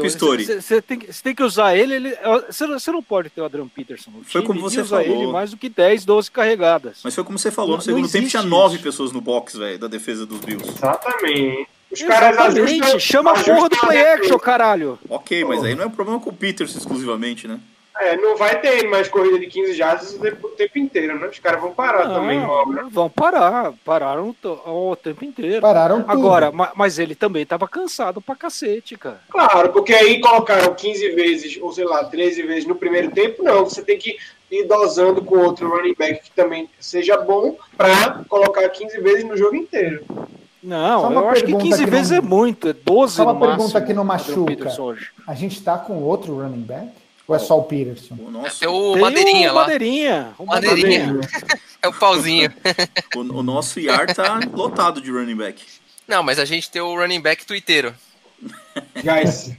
[0.00, 0.44] Pistori.
[0.44, 0.60] velho.
[0.62, 2.14] Você tem, tem que usar ele.
[2.46, 5.02] você, não, não pode ter o Adrian Peterson no Foi time como e você usar
[5.02, 5.22] falou.
[5.22, 6.98] ele mais do que 10, 12 carregadas.
[7.02, 8.84] Mas foi como você falou, Não- no segundo não tempo tinha existe nove isso.
[8.84, 10.68] pessoas no box, velho, da defesa dos Bills.
[10.68, 11.66] Exatamente.
[11.90, 12.80] Os caras Exatamente.
[12.82, 13.00] ajustam.
[13.00, 14.98] Chama a porra do play action, caralho.
[15.08, 17.58] Ok, mas aí não é um problema com o Peters exclusivamente, né?
[18.00, 21.26] É, não vai ter mais corrida de 15 jardas o tempo, inteiro, né?
[21.28, 22.86] Os caras vão parar também, Não, obra.
[22.90, 23.72] vão parar.
[23.84, 24.34] Pararam
[24.66, 25.60] o tempo inteiro.
[25.60, 26.10] Pararam tudo.
[26.10, 29.20] Agora, ma- mas ele também tava cansado pra cacete, cara.
[29.28, 33.64] Claro, porque aí colocaram 15 vezes, ou sei lá, 13 vezes no primeiro tempo, não.
[33.64, 34.16] Você tem que
[34.50, 39.36] ir dosando com outro running back que também seja bom pra colocar 15 vezes no
[39.36, 40.02] jogo inteiro.
[40.62, 43.32] Não, eu acho que pergunta 15 que vezes não- é muito, é 12 Só uma
[43.34, 44.70] no pergunta máximo, que não machuca.
[45.26, 47.01] A gente tá com outro running back?
[47.28, 48.16] Ou é só o Peterson?
[48.18, 49.60] O nosso, Tem o Tem Madeirinha o lá.
[49.62, 50.34] Madeirinha.
[50.38, 51.20] O Madeirinha.
[51.80, 52.52] É o pauzinho.
[53.14, 55.62] o, o nosso IAR tá lotado de running back.
[56.06, 57.94] Não, mas a gente tem o running back twitteiro.
[59.02, 59.52] Guys,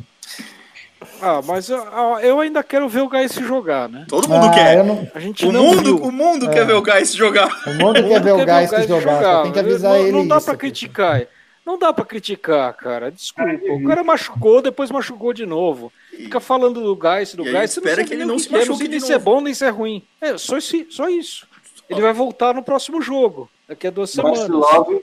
[1.21, 1.78] Ah, mas eu,
[2.21, 4.06] eu ainda quero ver o Gás jogar, né?
[4.10, 4.84] Todo mundo Ah, quer.
[4.84, 5.95] não- A gente O não mundo, viu.
[5.97, 7.47] o mundo quer ver o Gás jogar.
[7.67, 10.38] O mundo quer ver o Geist jogar, só tem que avisar não, ele Não dá
[10.38, 10.45] isso.
[10.45, 11.21] pra criticar.
[11.65, 13.10] Não dá pra criticar, cara.
[13.12, 13.52] Desculpa.
[13.71, 15.91] O cara machucou, depois machucou de novo.
[16.10, 18.65] Fica falando do Geist, do você espera que ele não o se que é, não
[18.65, 19.21] machuque sei de nem se novo.
[19.21, 20.04] é bom nem se é ruim.
[20.19, 21.47] É, só, esse- só isso.
[21.89, 23.49] Ele vai voltar no próximo jogo.
[23.67, 24.49] Daqui a duas Max semanas.
[24.49, 25.02] Love,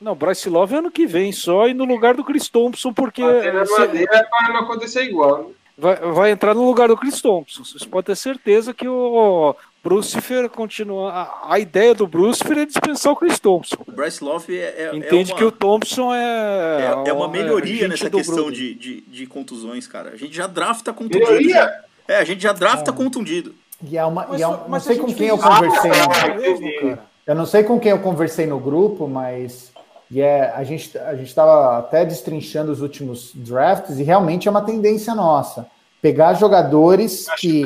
[0.00, 3.22] Não, Bryce Love é ano que vem só e no lugar do Chris Thompson, porque.
[3.22, 5.44] Madeira é para não acontecer igual.
[5.44, 5.54] Né?
[5.78, 7.64] Vai, vai entrar no lugar do Chris Thompson.
[7.64, 11.10] Vocês podem ter certeza que o Brucifer continua.
[11.10, 13.76] A, a ideia do Brucifer é dispensar o Chris Thompson.
[13.86, 17.02] O Bryce Love é, é Entende é uma, que o Thompson é.
[17.06, 20.10] é, é uma melhoria nessa questão de, de, de contusões, cara.
[20.10, 21.26] A gente já drafta contundido.
[21.30, 21.82] Melhoria?
[22.06, 23.54] É, a gente já drafta contundido.
[23.82, 25.90] E é uma, Mas, e é um- não mas sei com quem eu conversei.
[25.90, 27.12] no mesmo, cara.
[27.26, 29.72] Eu não sei com quem eu conversei no grupo, mas
[30.10, 34.50] e é, a gente a gente estava até destrinchando os últimos drafts e realmente é
[34.50, 35.66] uma tendência nossa
[36.02, 37.64] pegar jogadores que,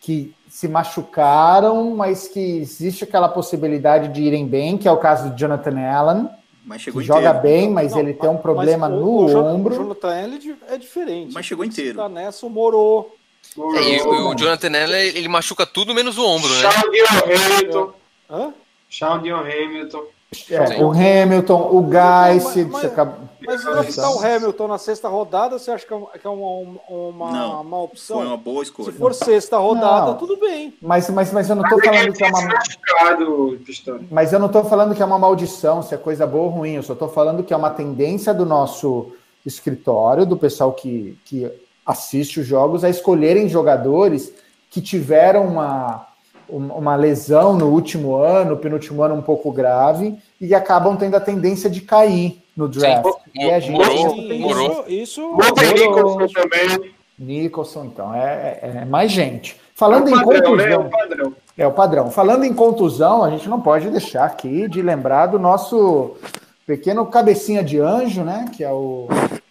[0.00, 5.28] que se machucaram, mas que existe aquela possibilidade de irem bem, que é o caso
[5.28, 6.30] do Jonathan Allen,
[6.64, 7.40] Mas que chegou joga inteiro.
[7.42, 9.74] bem, mas Não, ele tem um problema o- no o ombro.
[9.74, 11.34] O Jonathan Elliott é diferente.
[11.34, 11.98] Mas chegou inteiro.
[11.98, 13.06] Tá nessa, o Moro.
[13.54, 16.70] É, e o, o Jonathan Allen, ele machuca tudo menos o ombro, né?
[16.70, 17.06] Sean Dion
[17.52, 17.92] Hamilton.
[18.30, 18.54] Hã?
[18.90, 20.02] Sean Dion Hamilton.
[20.50, 21.82] É, o Hamilton, o
[22.40, 25.96] se, Mas- acaba- Mas se draftar o Hamilton na sexta rodada, você acha que é
[25.96, 28.18] uma, é uma, uma, Não, uma opção?
[28.18, 28.90] Foi uma boa escolha.
[28.90, 30.16] Se for sexta rodada, Não.
[30.16, 30.74] tudo bem.
[30.82, 33.58] mas, mas, mas eu não tô falando que é uma machucado.
[34.10, 36.72] Mas eu não estou falando que é uma maldição, se é coisa boa ou ruim,
[36.72, 39.12] eu só estou falando que é uma tendência do nosso
[39.44, 41.50] escritório, do pessoal que, que
[41.84, 44.32] assiste os jogos, a escolherem jogadores
[44.70, 46.04] que tiveram uma,
[46.50, 51.20] um- uma lesão no último ano, penúltimo ano um pouco grave, e acabam tendo a
[51.20, 53.04] tendência de cair no draft.
[53.04, 53.12] Sim.
[53.34, 54.84] E a gente Morou, morou.
[54.88, 55.54] Isso, isso Morou.
[55.74, 56.94] Nicholson também.
[57.18, 59.58] Nicholson, então, é, é- é mais gente.
[59.74, 60.64] Falando é em o padrão, né?
[60.64, 61.34] É contusão, o padrão.
[61.58, 62.10] é o padrão.
[62.10, 66.16] Falando em contusão, a gente não pode deixar aqui de lembrar do nosso
[66.66, 68.46] pequeno cabecinha de anjo, né?
[68.54, 69.06] Que é o,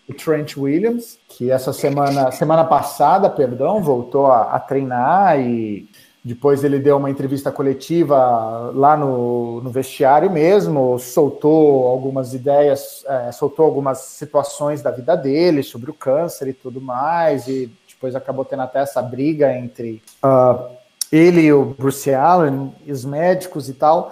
[0.07, 5.87] o Trent Williams, que essa semana, semana passada, perdão, voltou a, a treinar e
[6.25, 13.31] depois ele deu uma entrevista coletiva lá no, no vestiário mesmo, soltou algumas ideias, é,
[13.31, 18.43] soltou algumas situações da vida dele sobre o câncer e tudo mais, e depois acabou
[18.43, 20.67] tendo até essa briga entre ah,
[21.11, 24.11] ele e o Bruce Allen, e os médicos e tal.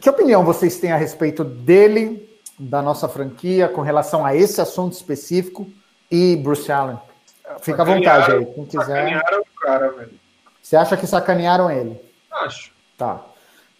[0.00, 4.94] Que opinião vocês têm a respeito dele, da nossa franquia, com relação a esse assunto
[4.94, 5.68] específico
[6.10, 6.98] e Bruce Allen?
[7.60, 8.86] Fica à vontade aí, quem quiser.
[8.86, 10.23] Sacanearam o cara, velho.
[10.64, 12.00] Você acha que sacanearam ele?
[12.32, 12.72] Acho.
[12.96, 13.22] Tá.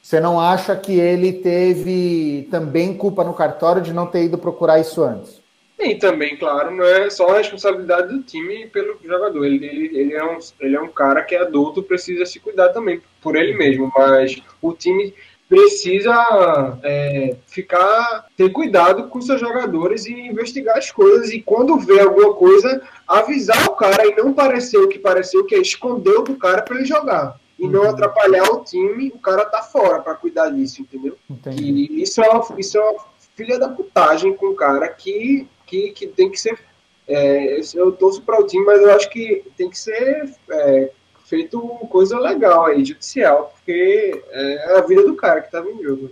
[0.03, 4.79] Você não acha que ele teve também culpa no cartório de não ter ido procurar
[4.79, 5.42] isso antes?
[5.79, 9.47] E também, claro, não é só a responsabilidade do time pelo jogador.
[9.47, 12.68] Ele, ele, ele, é um, ele é um cara que é adulto, precisa se cuidar
[12.68, 13.90] também por ele mesmo.
[13.97, 15.14] Mas o time
[15.55, 21.31] precisa é, ficar ter cuidado com seus jogadores e investigar as coisas.
[21.31, 25.55] E quando vê alguma coisa, avisar o cara e não parecer o que pareceu, que
[25.55, 27.38] é esconder do cara para ele jogar.
[27.59, 27.90] E não Uhum.
[27.90, 31.17] atrapalhar o time, o cara tá fora para cuidar disso, entendeu?
[31.31, 31.88] Entendi.
[31.90, 33.05] E isso é uma, isso é uma
[33.37, 36.59] filha da putagem com o cara que, que, que tem que ser.
[37.07, 40.90] é, eu torço para o time, mas eu acho que tem que ser é,
[41.24, 41.60] feito
[41.90, 46.10] coisa legal aí, judicial, porque é a vida do cara que tava em jogo.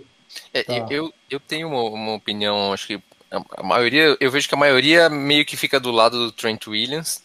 [0.53, 0.87] É, Tá.
[0.91, 4.59] eu, eu tenho uma, uma opinião, acho que a- a maioria, eu vejo que a
[4.59, 7.23] maioria meio que fica do lado do Trent Williams,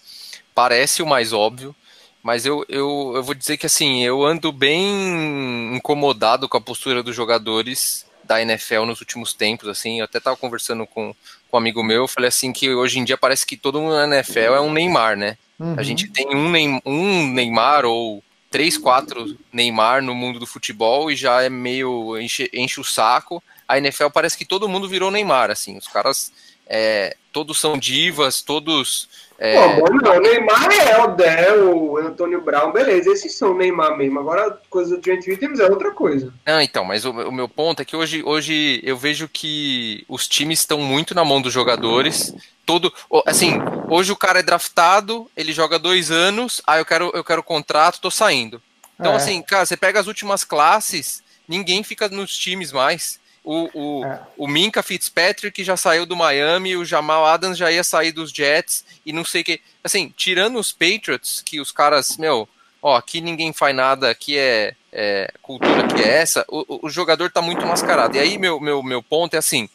[0.54, 1.76] parece o mais óbvio,
[2.22, 7.02] mas eu, eu, eu vou dizer que assim, eu ando bem incomodado com a postura
[7.02, 11.16] dos jogadores da NFL nos últimos tempos, assim, eu até tava conversando com,
[11.50, 13.96] com um amigo meu, eu falei assim que hoje em dia parece que todo mundo
[13.96, 15.38] na NFL é um Neymar, né?
[15.60, 15.76] Uhum.
[15.78, 21.12] A gente tem um, Neym- um Neymar ou três, quatro Neymar no mundo do futebol
[21.12, 23.42] e já é meio enche, enche o saco.
[23.68, 25.78] A NFL parece que todo mundo virou Neymar, assim.
[25.78, 26.32] Os caras
[26.68, 29.10] é, todos são divas, todos.
[29.40, 33.52] É, Pô, bom, não, o Neymar é o Del, o Antônio Brown, beleza, esses são
[33.52, 34.20] o Neymar mesmo.
[34.20, 36.34] Agora, a coisa do Trent Williams é outra coisa.
[36.46, 40.28] Não, então, mas o, o meu ponto é que hoje, hoje eu vejo que os
[40.28, 42.34] times estão muito na mão dos jogadores.
[42.66, 42.92] Todo,
[43.26, 43.54] assim,
[43.90, 48.02] hoje o cara é draftado, ele joga dois anos, aí eu quero, eu quero contrato,
[48.02, 48.62] tô saindo.
[49.00, 49.16] Então, É.
[49.18, 53.20] assim, cara, você pega as últimas classes, ninguém fica nos times mais.
[53.50, 53.70] O,
[54.02, 54.20] o, É.
[54.38, 58.84] o Minka Fitzpatrick já saiu do Miami, o Jamal Adams já ia sair dos Jets
[59.06, 59.62] e não sei o que.
[59.82, 62.48] Assim, tirando os Patriots, que os caras, meu,
[62.82, 67.32] ó, aqui ninguém faz nada, aqui é, é cultura que é essa, o, o- jogador
[67.32, 68.18] tá muito mascarado.
[68.18, 69.70] E aí, meu, meu, meu ponto é assim: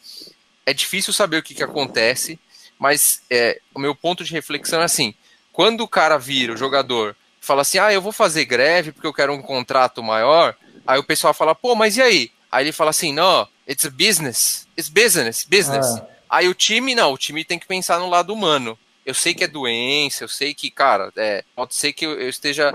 [0.67, 2.39] é difícil saber o que, que acontece,
[2.77, 5.15] mas é, o meu ponto de reflexão é assim:
[5.51, 9.13] quando o cara vira, o jogador, fala assim, ah, eu vou fazer greve porque eu
[9.13, 10.55] quero um contrato maior,
[10.85, 12.31] aí o pessoal fala, pô, mas e aí?
[12.51, 15.85] Aí ele fala assim, não, it's a business, it's business, business.
[15.97, 16.07] Ah.
[16.29, 18.77] Aí o time, não, o time tem que pensar no lado humano.
[19.05, 22.29] Eu sei que é doença, eu sei que, cara, é, pode ser que eu, eu
[22.29, 22.73] esteja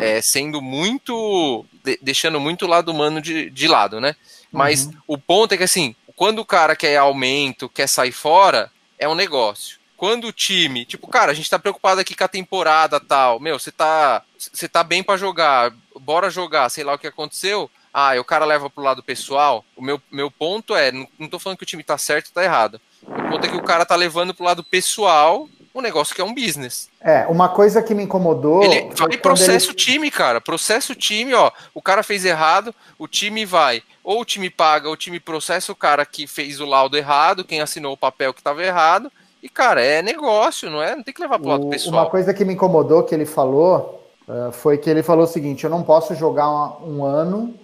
[0.00, 1.64] é, é, sendo muito.
[1.82, 4.14] de- deixando muito o lado humano de, de lado, né?
[4.52, 9.08] Mas o ponto é que, assim, quando o cara quer aumento, quer sair fora, é
[9.08, 9.78] um negócio.
[9.96, 13.58] Quando o time, tipo, cara, a gente tá preocupado aqui com a temporada tal, meu,
[13.58, 17.70] você tá, você tá bem para jogar, bora jogar, sei lá o que aconteceu.
[17.96, 19.64] Ah, o cara leva pro lado pessoal.
[19.76, 22.32] O meu, meu ponto é, não, não tô falando que o time tá certo ou
[22.34, 22.80] tá errado.
[23.06, 26.24] O ponto é que o cara tá levando pro lado pessoal um negócio que é
[26.24, 26.88] um business.
[27.00, 28.64] É, uma coisa que me incomodou.
[28.64, 29.76] Ele vai processo ele...
[29.76, 30.40] time, cara.
[30.40, 31.52] Processo o time, ó.
[31.72, 33.82] O cara fez errado, o time vai.
[34.02, 37.44] Ou o time paga, ou o time processa o cara que fez o laudo errado,
[37.44, 39.10] quem assinou o papel que estava errado.
[39.42, 40.96] E, cara, é negócio, não é?
[40.96, 42.04] Não tem que levar pro lado pessoal.
[42.04, 45.64] Uma coisa que me incomodou que ele falou uh, foi que ele falou o seguinte:
[45.64, 47.54] eu não posso jogar um, um ano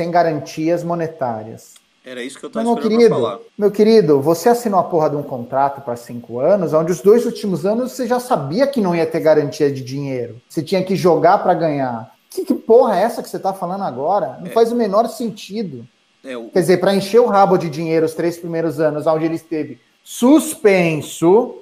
[0.00, 1.74] sem garantias monetárias.
[2.02, 3.38] Era isso que eu estava esperando meu querido, falar.
[3.58, 7.26] Meu querido, você assinou a porra de um contrato para cinco anos, onde os dois
[7.26, 10.40] últimos anos você já sabia que não ia ter garantia de dinheiro.
[10.48, 12.14] Você tinha que jogar para ganhar.
[12.30, 14.38] Que, que, porra é essa que você está falando agora?
[14.40, 14.50] Não é.
[14.50, 15.86] faz o menor sentido.
[16.24, 16.48] É, o...
[16.48, 19.78] Quer dizer, para encher o rabo de dinheiro os três primeiros anos, onde ele esteve
[20.02, 21.56] suspenso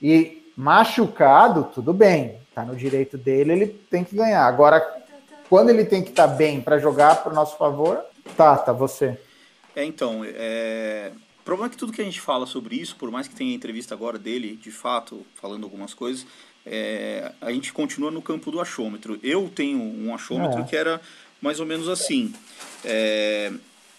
[0.00, 2.38] e machucado, tudo bem.
[2.54, 4.46] Tá no direito dele, ele tem que ganhar.
[4.46, 4.80] Agora,
[5.50, 8.00] quando ele tem que estar tá bem para jogar para o nosso favor,
[8.36, 9.18] tá, tá você.
[9.74, 11.10] É, então, é...
[11.40, 13.52] o problema é que tudo que a gente fala sobre isso, por mais que tenha
[13.52, 16.24] entrevista agora dele, de fato, falando algumas coisas,
[16.64, 17.32] é...
[17.40, 19.18] a gente continua no campo do achômetro.
[19.24, 20.62] Eu tenho um achômetro é.
[20.62, 21.00] que era
[21.42, 22.32] mais ou menos assim.
[22.84, 23.52] É...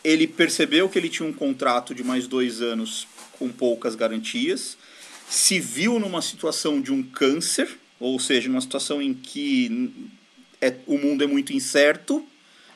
[0.06, 3.06] Ele percebeu que ele tinha um contrato de mais dois anos
[3.38, 4.78] com poucas garantias,
[5.28, 10.12] se viu numa situação de um câncer, ou seja, numa situação em que
[10.62, 12.24] é, o mundo é muito incerto,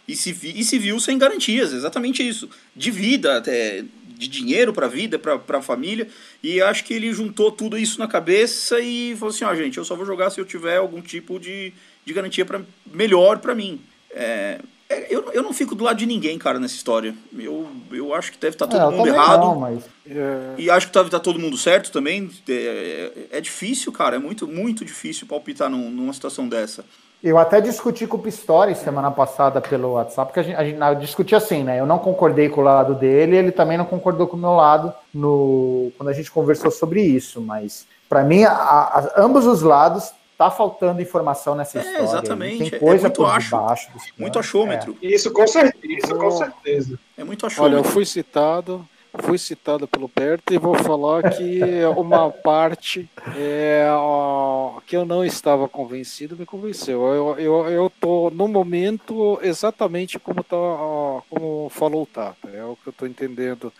[0.08, 2.50] e se, e sem garantias, exatamente isso.
[2.76, 3.84] De vida, até,
[4.18, 6.08] de dinheiro para a vida, para a família.
[6.44, 9.78] E acho que ele juntou tudo isso na cabeça e falou assim: ó, oh, gente,
[9.78, 11.74] eu só vou jogar se eu tiver algum tipo de,
[12.06, 13.82] de garantia pra, melhor para mim.
[14.12, 17.16] É, é, eu, eu não fico do lado de ninguém, cara, nessa história.
[17.38, 19.42] Eu, eu acho que deve estar tá todo é, mundo errado.
[19.42, 19.84] Não, mas...
[20.08, 20.54] É.
[20.60, 22.30] E acho que deve estar tá todo mundo certo também.
[22.48, 24.18] É, é, difícil, cara.
[24.18, 26.86] É muito, muito difícil palpitar num, numa situação dessa.
[27.24, 30.80] Eu até discuti com o Pistori semana passada pelo WhatsApp, porque a gente, a gente
[30.80, 31.80] eu discuti assim, né?
[31.80, 34.94] Eu não concordei com o lado dele, ele também não concordou com o meu lado
[35.14, 37.42] no, quando a gente conversou sobre isso.
[37.42, 42.04] Mas, para mim, a, a, ambos os lados tá faltando informação nessa é, história.
[42.04, 42.70] Exatamente.
[42.70, 43.90] Tem coisa é muito por acho, debaixo.
[44.18, 44.98] Muito achômetro.
[45.02, 45.08] É.
[45.08, 45.94] Isso com certeza.
[45.94, 47.00] Isso com certeza.
[47.18, 47.80] É muito achômetro.
[47.80, 48.88] Olha, eu fui citado
[49.24, 51.60] fui citado pelo Berto e vou falar que
[51.98, 57.02] uma parte é, ó, que eu não estava convencido me convenceu.
[57.06, 62.50] Eu, eu, eu tô no momento exatamente como, tá, ó, como falou o Tata.
[62.50, 63.72] É o que eu estou entendendo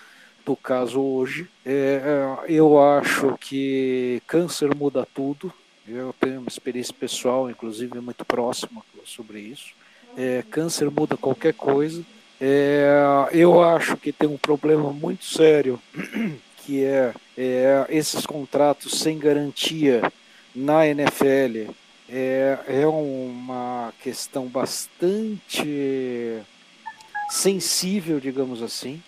[0.46, 1.48] do caso hoje.
[1.66, 5.52] É, é, eu acho que câncer muda tudo.
[5.88, 9.74] Eu tenho uma experiência pessoal, inclusive muito próxima sobre isso.
[10.18, 12.04] É, câncer muda qualquer coisa.
[12.40, 15.82] É, eu acho que tem um problema muito sério,
[16.58, 20.02] que é, é esses contratos sem garantia
[20.54, 21.72] na NFL.
[22.08, 26.42] É, é uma questão bastante
[27.30, 29.02] sensível, digamos assim.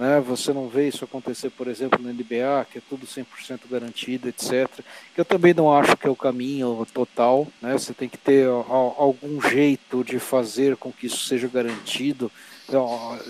[0.00, 0.18] Né?
[0.20, 4.66] Você não vê isso acontecer, por exemplo, na NBA, que é tudo 100% garantido, etc.
[5.14, 7.46] Que eu também não acho que é o caminho total.
[7.60, 7.74] Né?
[7.74, 12.32] Você tem que ter algum jeito de fazer com que isso seja garantido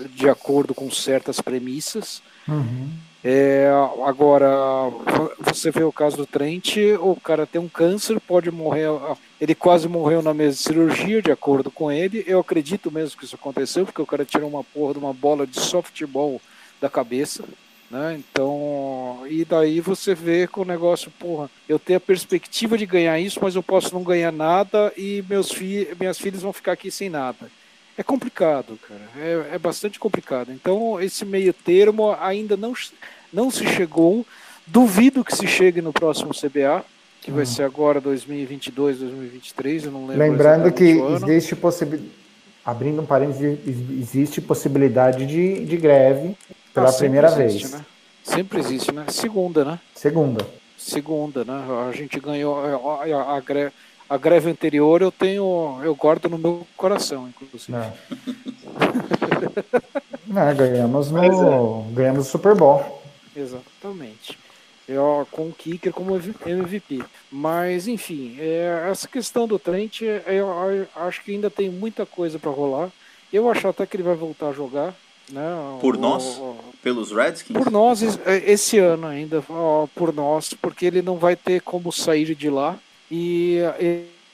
[0.09, 2.21] de acordo com certas premissas.
[2.47, 2.89] Uhum.
[3.23, 3.69] É,
[4.03, 4.49] agora,
[5.39, 8.87] você vê o caso do Trent, o cara tem um câncer, pode morrer,
[9.39, 12.23] ele quase morreu na mesa de cirurgia, de acordo com ele.
[12.25, 15.45] Eu acredito mesmo que isso aconteceu, porque o cara tirou uma porra de uma bola
[15.45, 16.41] de softball
[16.81, 17.43] da cabeça,
[17.91, 18.17] né?
[18.17, 23.19] Então, e daí você vê com o negócio, porra, eu tenho a perspectiva de ganhar
[23.19, 26.89] isso, mas eu posso não ganhar nada e meus fi minhas filhas vão ficar aqui
[26.89, 27.51] sem nada.
[28.01, 29.01] É complicado, cara.
[29.15, 30.51] É, é bastante complicado.
[30.51, 32.73] Então, esse meio termo ainda não,
[33.31, 34.25] não se chegou.
[34.65, 36.83] Duvido que se chegue no próximo CBA,
[37.21, 37.45] que vai hum.
[37.45, 40.17] ser agora 2022, 2023, eu não lembro.
[40.17, 42.11] Lembrando que existe possibilidade,
[42.65, 46.35] abrindo um parênteses, existe possibilidade de, de greve
[46.73, 47.71] pela ah, primeira existe, vez.
[47.71, 47.85] Né?
[48.23, 49.05] Sempre existe, né?
[49.09, 49.79] Segunda, né?
[49.93, 50.43] Segunda.
[50.75, 51.63] Segunda, né?
[51.87, 53.71] A gente ganhou a, a, a greve.
[54.11, 57.77] A greve anterior eu tenho, eu guardo no meu coração, inclusive.
[57.77, 57.93] É.
[60.51, 61.93] é, ganhamos no, é.
[61.93, 63.01] ganhamos o Super Bowl.
[63.33, 64.37] Exatamente.
[64.85, 67.01] Eu, com o Kicker como MVP.
[67.31, 72.37] Mas, enfim, é, essa questão do Trent, eu, eu acho que ainda tem muita coisa
[72.37, 72.89] para rolar.
[73.31, 74.93] Eu acho até que ele vai voltar a jogar.
[75.29, 75.41] Né?
[75.79, 76.37] Por o, nós?
[76.37, 77.57] O, pelos Redskins?
[77.57, 79.41] Por nós, esse ano ainda,
[79.95, 82.77] por nós, porque ele não vai ter como sair de lá.
[83.11, 83.57] E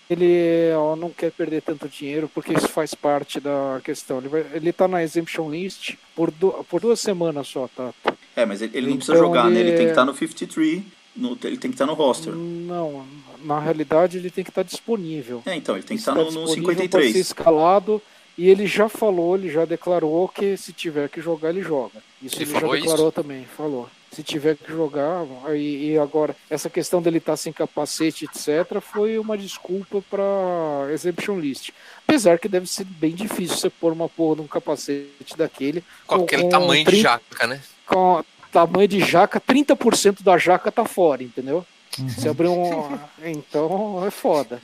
[0.10, 4.20] ele ó, não quer perder tanto dinheiro porque isso faz parte da questão.
[4.20, 7.92] Ele, vai, ele tá na exemption list por, du, por duas semanas só, tá?
[8.36, 9.60] É, mas ele, ele não Então precisa jogar, né?
[9.60, 10.84] Ele ele- tem que estar no 53,
[11.16, 12.34] no, ele tem que estar no roster.
[12.34, 13.06] Não,
[13.44, 15.42] na realidade ele tem que estar disponível.
[15.46, 17.16] É, então, ele tem que estar tá no, no disponível, Pode ser 53.
[17.16, 18.02] escalado
[18.38, 22.04] e ele já falou, ele já declarou que se tiver que jogar, ele joga.
[22.22, 23.90] Isso Ele ele, já declarou também, falou.
[24.12, 29.20] Se tiver que jogar, aí e agora essa questão dele estar sem capacete, etc, foi
[29.20, 31.72] uma desculpa para exemption list.
[32.08, 36.16] Apesar que deve ser bem difícil você pôr uma porra de um capacete daquele Com
[36.24, 37.62] aquele com tamanho de 30 jaca, né?
[37.86, 41.66] com tamanho de jaca, 30% da jaca tá fora, entendeu?
[42.10, 43.00] Se abrir um.
[43.24, 44.62] Então é foda.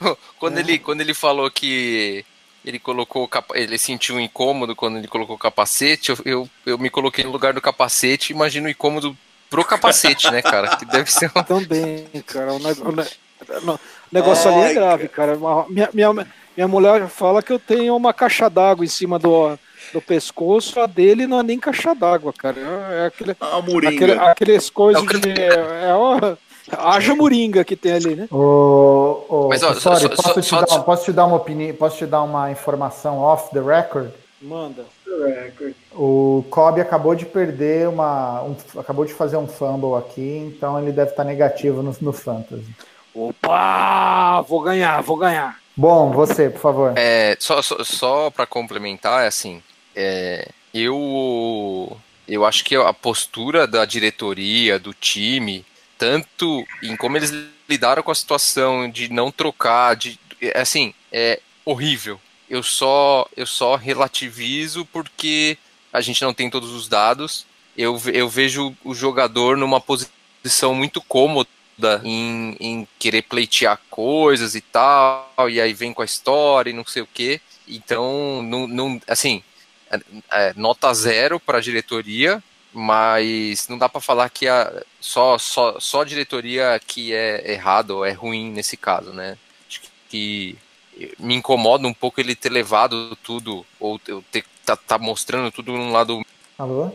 [0.38, 2.24] Quando, ele, quando ele falou que
[2.64, 6.88] ele colocou ele sentiu um incômodo quando ele colocou o capacete, eu, eu, eu me
[6.90, 9.16] coloquei no lugar do capacete e imagino o incômodo
[9.50, 10.76] pro capacete, né, cara?
[10.76, 11.44] Que deve ser uma...
[11.44, 12.52] Também, cara.
[12.52, 13.08] O, ne- o ne-
[13.74, 13.78] o
[14.10, 15.36] negócio ali é grave, cara.
[15.68, 19.58] Minha, minha, minha mulher fala que eu tenho uma caixa d'água em cima do,
[19.92, 22.56] do pescoço, a dele não é nem caixa d'água, cara.
[22.58, 23.36] É aquele,
[23.88, 25.30] aquele, aqueles coisas É o de.
[25.30, 26.36] É, é,
[26.72, 28.28] haja moringa que tem ali, né?
[28.30, 31.36] Ô, ô, Mas, ó, sorry, só- posso, só- te só- dar, posso te dar uma
[31.36, 34.10] opinião, posso te dar uma informação off the record?
[34.40, 34.84] Manda.
[35.06, 35.74] Record.
[35.92, 38.42] O Kobe acabou de perder uma.
[38.42, 42.64] um- acabou de fazer um fumble aqui, então ele deve estar negativo no, no Fantasy.
[43.14, 44.40] Opa!
[44.42, 45.58] Vou ganhar, vou ganhar.
[45.76, 46.92] Bom, você, por favor.
[46.96, 49.62] É, só só, só para complementar, é assim,
[49.94, 51.96] é, eu
[52.28, 55.64] eu acho que a postura da diretoria, do time,
[56.04, 57.32] tanto em como eles
[57.66, 62.20] lidaram com a situação de não trocar, de é, assim, é horrível.
[62.48, 65.56] Eu só eu só relativizo porque
[65.90, 67.46] a gente não tem todos os dados.
[67.74, 71.48] Eu, eu vejo o jogador numa posição muito cômoda
[72.04, 76.84] em, em querer pleitear coisas e tal, e aí vem com a história e não
[76.84, 77.40] sei o quê.
[77.66, 79.42] Então, não, não assim,
[79.90, 79.98] é,
[80.30, 85.78] é, nota zero para a diretoria, mas não dá para falar que a, só, só,
[85.78, 89.36] só a diretoria que é errado ou é ruim nesse caso, né?
[89.68, 90.56] Acho que
[91.18, 93.98] me incomoda um pouco ele ter levado tudo, ou
[94.32, 96.24] ter, tá, tá mostrando tudo num lado.
[96.58, 96.90] Alô?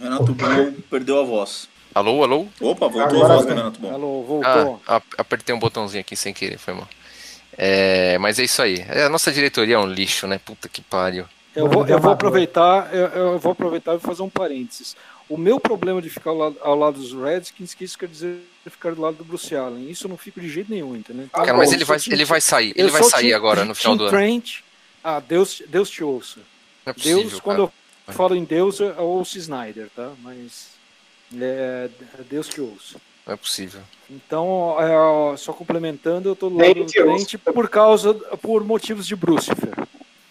[0.00, 1.68] Renato Bom perdeu a voz.
[1.92, 2.46] Alô, alô?
[2.60, 3.54] Opa, voltou Agora a voz do.
[3.54, 3.92] Renato Bom.
[3.92, 4.82] Alô, Ah, voltou.
[4.86, 6.88] a- apertei um botãozinho aqui sem querer, foi mal.
[7.58, 8.84] É, mas é isso aí.
[8.88, 10.38] É, A nossa diretoria é um lixo, né?
[10.38, 11.26] Puta que pariu.
[11.54, 14.96] Eu vou, eu vou aproveitar, eu, eu vou aproveitar e fazer um parênteses.
[15.32, 18.36] O meu problema de ficar ao lado, ao lado dos Redskins, que isso quer dizer
[18.66, 19.88] ficar do lado do Bruce Allen.
[19.90, 21.24] Isso eu não fico de jeito nenhum, entendeu?
[21.24, 22.74] Então, Cara, mas eu ele vai, time- ele vai sair.
[22.76, 24.10] Ele vai sair time- agora no final do ano.
[24.10, 24.58] Trent.
[25.02, 26.40] Ah, Deus, Deus te ouça.
[26.84, 27.72] É possível, Deus, quando eu
[28.12, 30.10] falo em Deus, eu ouço Snyder, tá?
[30.22, 30.68] Mas
[31.40, 31.88] é,
[32.28, 33.00] Deus te ouça.
[33.26, 33.80] Não é possível.
[34.10, 36.92] Então, é, só complementando, eu tô do lado Nem do.
[36.92, 39.72] Trent por causa, por motivos de Brucifer.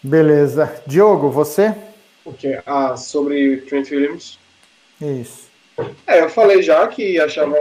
[0.00, 0.80] Beleza.
[0.86, 1.74] Diogo, você?
[2.24, 2.60] O que?
[2.64, 4.38] Ah, sobre Trent Williams.
[5.02, 5.50] Isso.
[6.06, 7.56] É, eu falei já que achava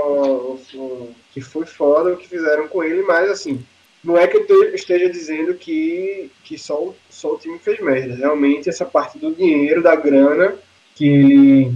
[1.33, 3.65] que foi foda o que fizeram com ele, mas assim,
[4.03, 8.15] não é que eu te- esteja dizendo que, que só, só o time fez merda.
[8.15, 10.55] Realmente, essa parte do dinheiro, da grana,
[10.95, 11.73] que ele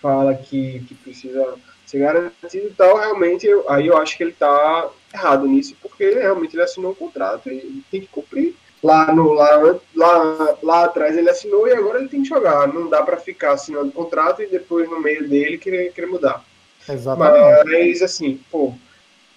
[0.00, 1.54] fala que, que precisa
[1.86, 6.54] ser garantido e tal, realmente, aí eu acho que ele tá errado nisso, porque realmente
[6.54, 8.54] ele assinou um contrato e tem que cumprir.
[8.82, 12.66] Lá, no, lá, lá, lá atrás ele assinou e agora ele tem que jogar.
[12.66, 16.44] Não dá pra ficar assinando contrato e depois no meio dele querer, querer mudar.
[16.88, 17.64] Exatamente.
[17.70, 18.72] Mas, assim, pô,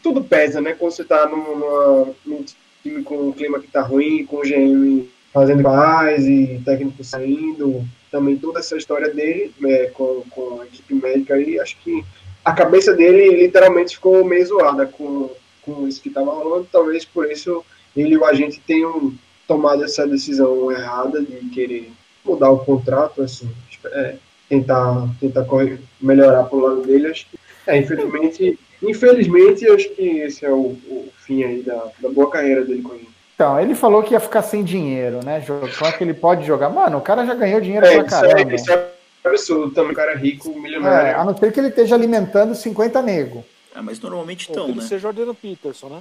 [0.02, 0.74] tudo pesa, né?
[0.74, 2.46] Quando você tá num, numa- num
[2.82, 7.84] time com um clima que tá ruim, com o GM fazendo paz e técnico saindo,
[8.10, 12.04] também toda essa história dele né, com, com a equipe médica aí, acho que
[12.44, 15.30] a cabeça dele literalmente ficou meio zoada com,
[15.62, 17.66] com isso que tava rolando, talvez por isso
[17.98, 19.14] ele e o agente tenham
[19.48, 21.92] tomado essa decisão errada de querer
[22.24, 23.50] mudar o contrato, assim,
[23.86, 24.16] é,
[24.50, 30.46] tentar, tentar correr, melhorar pro lado dele, acho que é, infelizmente, infelizmente, acho que esse
[30.46, 33.10] é o, o fim aí da, da boa carreira dele com gente.
[33.36, 35.44] Então, ele falou que ia ficar sem dinheiro, né?
[35.46, 36.70] Como é que ele pode jogar?
[36.70, 38.56] Mano, o cara já ganhou dinheiro É, pra isso, é, caramba.
[38.56, 38.88] isso é
[39.26, 41.20] absurdo também, o cara é rico, É, milionário.
[41.20, 43.44] a não ser que ele esteja alimentando 50 nego.
[43.74, 44.84] Ah, mas normalmente estão, ele né?
[44.88, 46.00] seja o Adrian Peterson, né?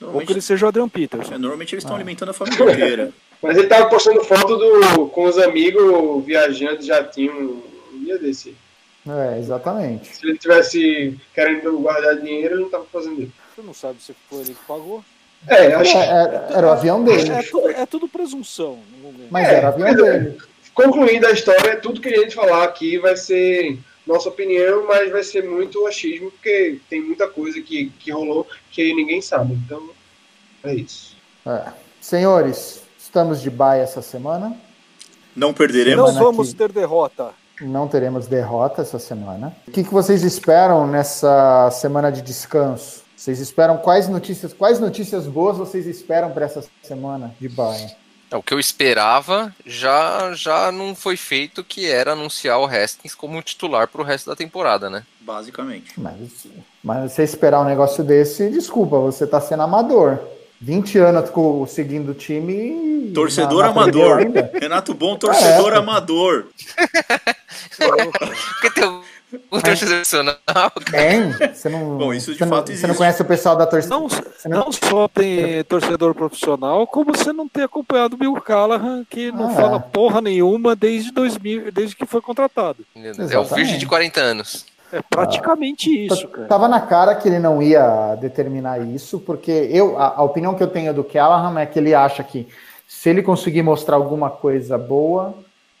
[0.00, 1.34] Ou que ele seja o Adrian Peterson.
[1.34, 1.98] é, normalmente eles estão Ah.
[1.98, 3.10] alimentando a família inteira.
[3.42, 8.54] Mas ele tava postando foto do, com os amigos viajando de jatinho um dia desse.
[9.06, 10.16] É, exatamente.
[10.16, 13.32] Se ele tivesse querendo guardar dinheiro, ele não tava fazendo isso.
[13.54, 15.04] Você não sabe se foi ele que pagou.
[15.46, 17.30] É, acho que é, era o avião dele.
[17.30, 19.28] É, tu- é tudo presunção no momento.
[19.30, 20.38] Mas É, era o avião mas dele.
[20.72, 25.22] concluindo a história, tudo que a gente falar aqui vai ser nossa opinião, mas vai
[25.22, 29.54] ser muito achismo, porque tem muita coisa que, que rolou que ninguém sabe.
[29.54, 29.90] Então,
[30.62, 31.16] É isso.
[31.46, 31.72] É.
[32.00, 34.56] Senhores, estamos de baia essa semana.
[35.34, 36.14] Não perderemos.
[36.14, 36.56] Não vamos aqui.
[36.58, 37.32] ter derrota.
[37.60, 39.56] Não teremos derrota essa semana.
[39.66, 43.04] O que, que vocês esperam nessa semana de descanso?
[43.16, 47.96] Vocês esperam quais notícias, quais notícias boas vocês esperam para essa semana de baia?
[48.34, 53.14] É, O que eu esperava já, já não foi feito, que era anunciar o Haskins
[53.14, 55.04] como titular pro resto da temporada, né?
[55.20, 55.92] Basicamente.
[55.98, 56.46] Mas,
[56.82, 60.18] mas você esperar um negócio desse, desculpa, você tá sendo amador.
[60.60, 63.08] 20 anos co- seguindo o time.
[63.08, 64.20] e Torcedor na- na amador.
[64.60, 65.76] Renato Bom, torcedor É.
[65.76, 66.46] amador.
[68.60, 69.00] Porque tem
[69.52, 70.70] um torcedor profissional, cara.
[70.90, 71.32] Tem.
[71.54, 72.86] Você não, Bom, isso de você não, fato Você existe.
[72.88, 73.94] não conhece o pessoal da torcida.
[73.94, 74.08] Não,
[74.46, 79.30] não- não só tem torcedor profissional, como você não tem acompanhado o Bill Callahan, que
[79.32, 79.80] não Ah, fala é.
[79.80, 82.84] porra nenhuma desde 2000, desde que foi contratado.
[82.94, 83.54] Meu Deus, É o Exatamente.
[83.54, 84.66] virgem de 40 anos.
[84.92, 86.46] É praticamente isso, cara.
[86.46, 90.62] Tava na cara que ele não ia determinar isso, porque eu, a, a opinião que
[90.62, 92.46] eu tenho do Callahan é que ele acha que
[92.86, 95.34] se ele conseguir mostrar alguma coisa boa,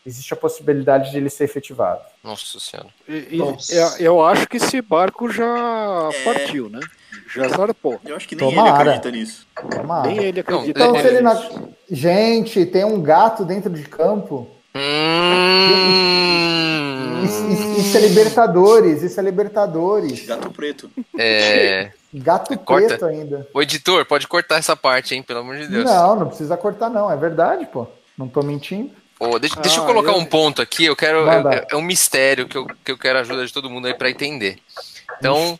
[0.06, 2.00] existe a possibilidade de ele ser efetivado.
[2.22, 2.88] Nossa senhora.
[3.08, 3.74] E- e- Nossa.
[3.74, 6.24] eu, eu acho que esse barco já É.
[6.24, 6.80] partiu, né?
[7.34, 8.00] Já zarpou.
[8.04, 8.80] Eu acho que nem ele Tomara.
[8.80, 9.46] acredita nisso.
[9.70, 10.08] Tomara.
[10.08, 10.70] Nem ele acredita.
[10.70, 11.68] Então, se ele não...
[11.90, 14.48] Gente, tem um gato dentro de campo.
[14.74, 14.80] Hum,
[17.24, 20.26] Isso, isso- isso é Libertadores, isso é Libertadores.
[20.26, 20.90] Gato preto.
[21.18, 21.90] é...
[22.12, 22.88] Gato Corta.
[22.88, 23.48] preto ainda.
[23.54, 25.22] O editor, pode cortar essa parte, hein?
[25.22, 25.84] Pelo amor de Deus.
[25.84, 27.10] Não, não precisa cortar, não.
[27.10, 27.86] É verdade, pô.
[28.18, 28.90] Não tô mentindo.
[29.40, 30.84] Deixa, deixa eu Ah, colocar eu- um ponto aqui.
[30.84, 31.28] Eu quero.
[31.28, 33.94] É, é um mistério que eu, que eu quero a ajuda de todo mundo aí
[33.94, 34.58] pra entender.
[35.18, 35.58] Então,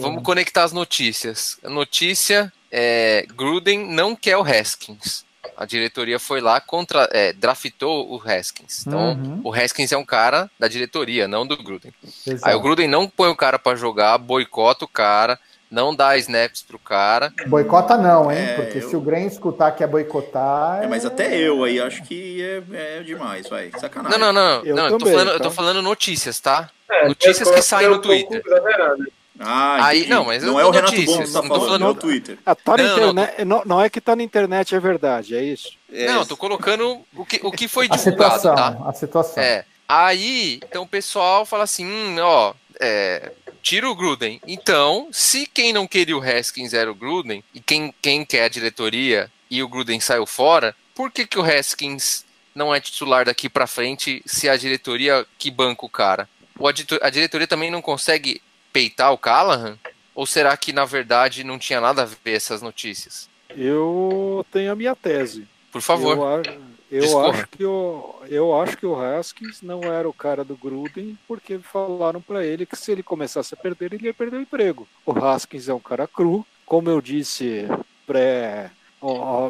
[0.00, 1.58] vamos conectar as notícias.
[1.64, 5.24] A notícia é: Gruden não quer o Haskins.
[5.56, 8.86] A diretoria foi lá, contra, é, draftou o Haskins.
[8.86, 9.40] Então, Uhum.
[9.44, 11.92] o Haskins é um cara da diretoria, não do Gruden.
[12.26, 12.48] Exato.
[12.48, 15.38] Aí o Gruden não põe o cara pra jogar, boicota o cara,
[15.72, 17.32] não dá snaps pro cara.
[17.46, 18.38] Boicota não, hein?
[18.38, 20.82] É, Porque eu- se o Grêmio escutar que é boicotar.
[20.82, 23.70] É, mas até eu aí acho que é, é demais, vai.
[23.80, 24.18] Sacanagem.
[24.18, 24.64] Não, não, não.
[24.64, 25.50] Eu não eu, tô também, falando, eu tô tá?
[25.50, 26.68] falando notícias, tá?
[26.90, 28.42] É, Notícias que saem no Twitter.
[28.46, 29.04] exagerado.
[29.40, 31.66] Ah, Aí- não, mas não é o Renato notícias, Bom que tá não tô falando,
[31.66, 32.38] falando- é o Twitter.
[32.46, 35.70] Ah, tá Não, internet, não, não é que tá na internet, é verdade, é isso.
[35.92, 38.54] É, Não, eu tô colocando o que, o que foi A divulgado, situação.
[38.54, 38.76] tá?
[38.88, 39.42] A situação.
[39.42, 39.64] É.
[39.88, 43.32] Aí, então o pessoal fala assim, hum, ó, é,
[43.62, 44.40] tira o Gruden.
[44.46, 48.48] Então, se quem não queria o Haskins era o Gruden, e quem, quem quer a
[48.48, 53.48] diretoria e o Gruden saiu fora, por que, que o Haskins não é titular daqui
[53.48, 56.28] pra frente se a diretoria que banca o cara?
[56.58, 58.42] Ou a, diretoria também não consegue
[58.72, 59.78] peitar o Callahan?
[60.14, 63.30] Ou será que, na verdade, não tinha nada a ver essas notícias?
[63.56, 65.48] Eu tenho a minha tese.
[65.70, 66.44] Por favor.
[66.44, 66.62] Eu,
[66.96, 67.30] eu discorra.
[67.30, 71.58] acho que o, eu acho que o Haskins não era o cara do Gruden, porque
[71.58, 74.86] falaram pra ele que se ele começasse a perder, ele ia perder o emprego.
[75.06, 77.66] O Haskins é um cara cru, como eu disse
[78.06, 78.70] pré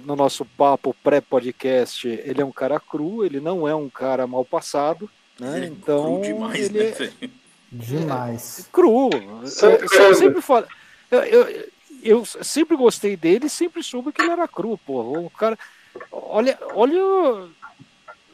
[0.06, 4.44] no nosso papo pré-podcast, ele é um cara cru, ele não é um cara mal
[4.46, 5.56] passado, né?
[5.58, 7.28] Ele é Então cru demais, ele né, é?
[7.70, 8.68] Demais.
[8.72, 9.10] cru.
[9.44, 10.14] Sempre Eu, eu cru.
[10.14, 10.66] sempre falo.
[11.10, 11.68] Eu, eu,
[12.02, 15.20] eu sempre gostei dele, sempre soube que ele era cru, porra.
[15.20, 15.58] O cara.
[16.10, 17.48] Olha, olha.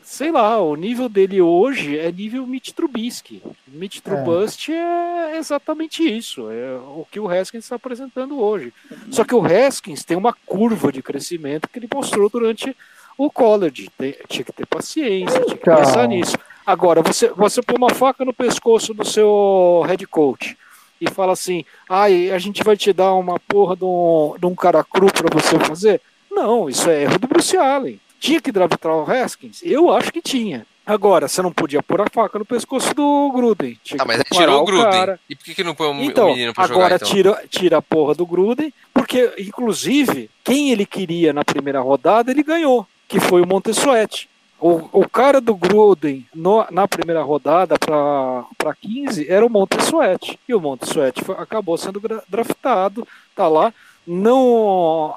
[0.02, 3.42] Sei lá, o nível dele hoje é nível Mitch Trubisky.
[3.66, 6.50] Mitch Trubisky é exatamente isso.
[6.50, 8.72] É o que o Haskins está apresentando hoje.
[9.10, 12.74] Só que o Haskins tem uma curva de crescimento que ele mostrou durante
[13.18, 13.90] o college.
[13.98, 15.76] Tem- tinha que ter paciência, tinha que Então.
[15.76, 16.38] pensar nisso.
[16.64, 20.56] Agora, você, você põe uma faca no pescoço do seu head coach
[20.98, 24.54] e fala assim: ai, a gente vai te dar uma porra de um, de um
[24.54, 26.00] cara cru pra você fazer.
[26.40, 28.00] Não, isso é erro do Bruce Allen.
[28.20, 29.60] Tinha que draftar o Haskins?
[29.62, 30.66] Eu acho que tinha.
[30.86, 33.78] Agora, você não podia pôr a faca no pescoço do Gruden.
[33.84, 34.90] Tinha que mas tirou o Gruden.
[34.90, 35.20] cara.
[35.28, 37.08] E por que, que não põe o, o Então, menino pra agora jogar, então?
[37.08, 42.42] tira, tira a porra do Gruden, porque, inclusive, quem ele queria na primeira rodada, ele
[42.42, 44.30] ganhou, que foi o Montesuete.
[44.58, 50.40] O, o cara do Gruden no- na primeira rodada para 15 era o Montesuete.
[50.48, 53.72] E o Montesuete foi- acabou sendo draftado, tá lá.
[54.06, 55.14] Não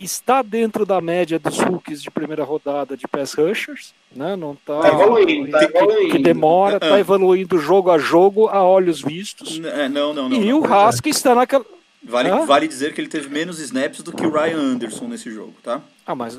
[0.00, 4.36] está dentro da média dos rookies de primeira rodada de pass rushers, né?
[4.36, 6.10] Não tá, Tá evoluindo, tá que- evoluindo.
[6.12, 9.60] que demora, tá evoluindo jogo a jogo, a olhos vistos.
[9.64, 10.36] É, não, não, não.
[10.36, 10.60] e não.
[10.60, 11.64] o Haskins está naquela.
[12.02, 15.54] Vale, vale dizer que ele teve menos snaps do que o Ryan Anderson nesse jogo,
[15.62, 15.80] tá?
[16.06, 16.38] Ah, mas.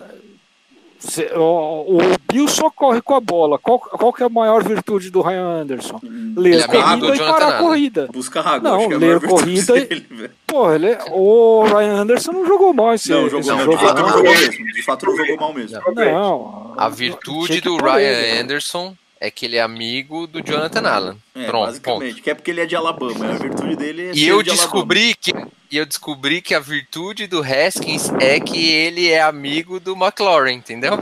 [0.99, 1.99] Cê- o, o
[2.31, 3.57] Bill só corre com a bola.
[3.57, 5.99] Qual, qual que é a maior virtude do Ryan Anderson?
[6.35, 8.07] Ler Ele é corrida e parar a corrida.
[8.11, 10.31] Busca água, Não, acho que é a ler maior virtude corrida e- dele.
[10.45, 13.65] Pô, ele, é- o Ryan Anderson não jogou mal esse, Não, esse jogou, não, não,
[13.65, 13.85] de jogo.
[13.87, 14.65] fato não jogou mesmo.
[14.73, 15.79] De fato não jogou mal mesmo.
[15.95, 18.39] Não, A virtude do Ryan ele.
[18.39, 21.17] Anderson é que ele é amigo do Jonathan Allen.
[21.35, 22.11] É, Pronto, basicamente.
[22.13, 22.23] ponto.
[22.23, 23.25] Que é porque ele é de Alabama.
[23.25, 24.55] A virtude dele é E eu de Alabama.
[24.71, 25.33] descobri que
[25.71, 30.53] e eu descobri que a virtude do Haskins é que ele é amigo do McLaurin,
[30.55, 30.97] entendeu?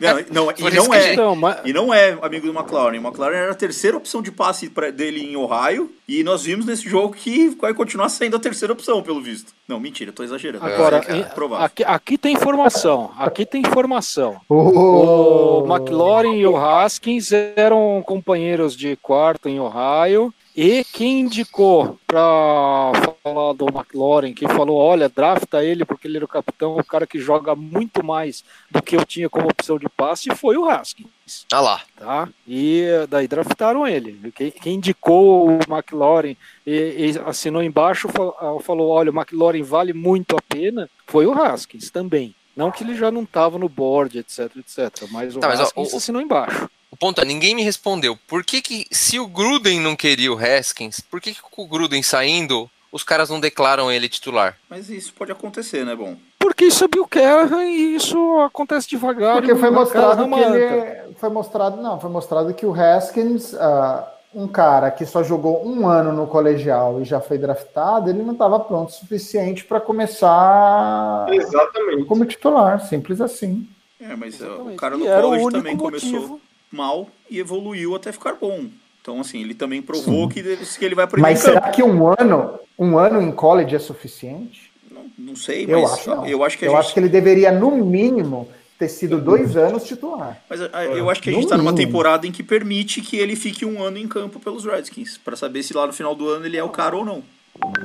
[0.00, 2.98] Não, não, e, não é, Não, mas- e não é amigo do McLaren.
[2.98, 5.90] O McLaren era a terceira opção de passe pra, dele em Ohio.
[6.08, 9.52] E nós vimos nesse jogo que vai continuar sendo a terceira opção, pelo visto.
[9.66, 10.64] Não, mentira, tô exagerando.
[10.64, 13.10] Agora, É, aqui, aqui tem informação.
[13.18, 14.40] Aqui tem informação.
[14.48, 15.64] Oh.
[15.64, 20.32] O McLaurin e o Haskins eram companheiros de quarto em Ohio.
[20.56, 22.92] E quem indicou para
[23.22, 27.06] falar do McLaurin, que falou, olha, drafta ele porque ele era o capitão, o cara
[27.06, 31.44] que joga muito mais do que eu tinha como opção de passe, foi o Haskins.
[31.52, 31.82] Ah lá.
[31.96, 32.28] Tá?
[32.48, 34.32] E daí draftaram ele.
[34.34, 36.36] Quem, quem indicou o McLaurin
[36.66, 41.34] e, e assinou embaixo fa- falou: olha, o McLaurin vale muito a pena, foi o
[41.34, 42.34] Haskins também.
[42.56, 45.06] Não que ele já não estava no board, etc, etc.
[45.10, 46.66] Mas o Tá, mas, ó, Haskins assinou embaixo.
[46.96, 48.16] O ponto é, ninguém me respondeu.
[48.26, 51.66] Por que que, se o Gruden não queria o Haskins, por que que com o
[51.68, 54.56] Gruden saindo, os caras não declaram ele titular?
[54.66, 56.16] Mas isso pode acontecer, né, bom?
[56.38, 59.36] Porque isso é Bill Callahan e isso acontece devagar.
[59.36, 61.14] Porque foi o mostrado que ele.
[61.18, 65.86] Foi mostrado, não, foi mostrado que o Haskins, ah, um cara que só jogou um
[65.86, 71.26] ano no colegial e já foi draftado, ele não estava pronto o suficiente para começar
[71.28, 72.04] Exatamente.
[72.06, 73.68] como titular, simples assim.
[74.00, 74.76] É, mas uh, o Exatamente.
[74.78, 76.45] cara E no era o college único também começou motivo.
[76.72, 78.66] Mal e evoluiu até ficar bom.
[79.00, 81.58] Então, assim, ele também provou que ele, que ele vai aprender Mas em campo.
[81.58, 84.70] será que um ano, um ano em college é suficiente?
[84.90, 86.26] Não, não sei, Eu mas acho, não.
[86.26, 88.48] eu acho que a Eu gente acho que ele deveria, no mínimo,
[88.78, 90.42] ter sido dois anos titular.
[90.50, 93.36] Mas ah, eu acho que a gente tá numa temporada em que permite que ele
[93.36, 96.44] fique um ano em campo pelos Redskins, Pra saber se lá no final do ano
[96.44, 97.22] ele é o cara ou não.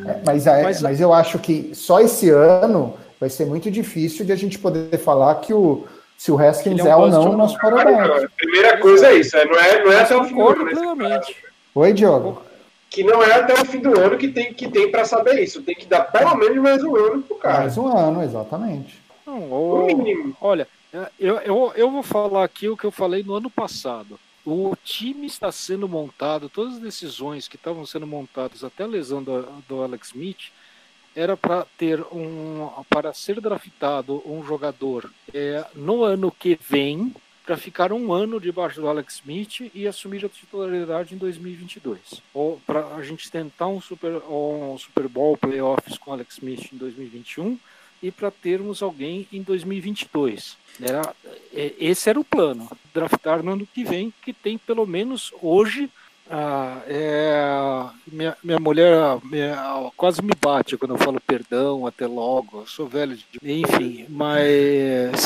[0.08, 4.26] É, Mas, é- Mas- mas eu acho que só esse ano vai ser muito difícil
[4.26, 5.86] de a gente poder falar que o,
[6.22, 7.62] se o Haskins é é, um ou não ou o nosso não.
[7.62, 8.26] quarterback.
[8.26, 10.96] A primeira coisa é isso, é, não é, não é até o fim do ano.
[10.96, 11.20] né?
[11.74, 12.44] Oi, Diogo.
[12.92, 15.64] Que não é até o fim do ano que tem, que tem para saber isso.
[15.64, 17.62] Tem que dar pelo menos mais um ano pro cara.
[17.62, 19.02] Mais um ano, exatamente.
[19.26, 20.38] Não, o- mínimo.
[20.40, 20.68] Olha,
[21.20, 24.20] eu, eu, eu vou falar aqui o que eu falei no ano passado.
[24.46, 29.24] O time está sendo montado, todas as decisões que estavam sendo montadas até a lesão
[29.24, 30.52] do, do Alex Smith
[31.16, 37.14] era para ter um para ser draftado um jogador é, no ano que vem
[37.46, 42.62] para ficar um ano debaixo do Alex Smith e assumir a titularidade em 2022 ou
[42.66, 47.58] para a gente tentar um super um Super Bowl playoffs com Alex Smith em 2021
[48.02, 50.58] e para termos alguém em 2022.
[50.82, 51.14] Era,
[51.54, 55.90] é, esse era o plano, draftar no ano que vem, que tem pelo menos hoje.
[56.30, 62.62] Ah, é, minha, minha mulher minha- quase me bate quando eu falo perdão, até logo.
[62.62, 65.26] Eu sou velho, de, enfim, mas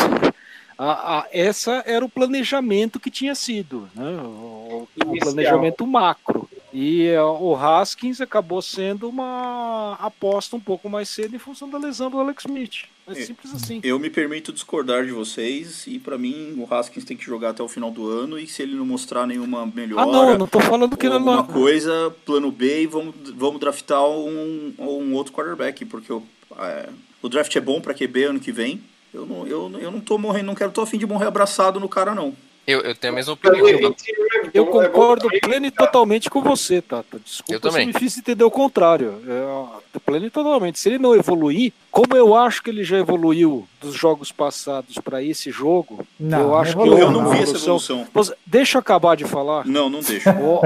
[0.77, 4.09] a- a- essa era o planejamento que tinha sido, né?
[4.23, 6.49] o, o planejamento macro.
[6.77, 11.77] E eh, o Haskins acabou sendo uma aposta um pouco mais cedo em função da
[11.77, 12.83] lesão do Alex Smith.
[13.07, 13.15] É É.
[13.15, 13.79] simples assim.
[13.81, 17.63] Eu me permito discordar de vocês e pra mim o Haskins tem que jogar até
[17.63, 20.59] o final do ano e se ele não mostrar nenhuma melhora, Ah, não, não tô
[20.59, 21.43] falando que ele alguma não.
[21.47, 26.21] coisa, plano B e vamos, vamos draftar um, um outro quarterback, porque o,
[26.57, 26.89] é,
[27.21, 28.83] o draft é bom pra QB ano que vem.
[29.13, 31.87] Eu não, eu, eu não tô morrendo, não quero, tô afim de morrer abraçado no
[31.87, 32.35] cara, não.
[32.67, 33.57] Eu, eu tenho a mesma opinião.
[33.63, 33.71] tá?
[33.71, 35.39] 2021 é Eu é bom concordo também.
[35.39, 37.19] pleno e totalmente com você, Tata.
[37.23, 37.81] Desculpa Eu também.
[37.87, 39.21] se me fiz entender o contrário.
[39.27, 40.79] É, pleno e totalmente.
[40.79, 45.21] Se ele não evoluir, como eu acho que ele já evoluiu dos jogos passados para
[45.21, 48.07] esse jogo, Não, eu não acho que evoluiu, Eu houve não uma vi essa evolução.
[48.45, 49.65] Deixa eu acabar de falar.
[49.67, 50.29] Não, não deixo.
[50.29, 50.61] Ô,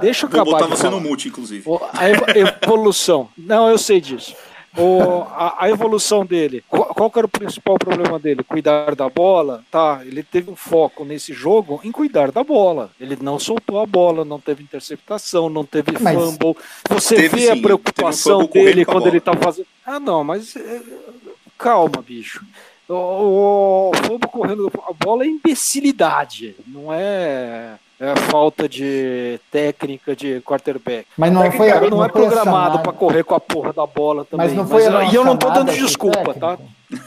[0.00, 0.96] deixa eu Vou acabar botar de você falar.
[0.96, 1.64] no mute, inclusive.
[1.94, 2.24] A evo-
[2.62, 3.28] evolução.
[3.38, 4.34] Não, eu sei disso.
[4.76, 6.62] O- a, a evolução dele.
[6.68, 8.44] Qual, qual que era o principal problema dele?
[8.44, 9.64] Cuidar da bola?
[9.70, 12.90] Tá, ele teve um foco nesse jogo em cuidar da bola.
[13.00, 16.56] Ele não soltou a bola, não teve interceptação, não teve Mas- fumble.
[16.90, 19.08] Você Teve vê sim, a um preocupação correndo dele quando bola.
[19.08, 19.66] ele tá fazendo.
[19.84, 20.54] Ah, não, mas.
[20.56, 20.80] é,
[21.56, 22.44] Calma, bicho.
[22.88, 30.40] O, o fumble correndo a bola é imbecilidade, não é, é falta de técnica de
[30.42, 31.06] quarterback.
[31.16, 34.46] Mas não foi, cara não, é programado para correr com a porra da bola também.
[34.46, 36.40] Mas não foi a e eu não tô dando desculpa, técnica?
[36.40, 36.58] tá?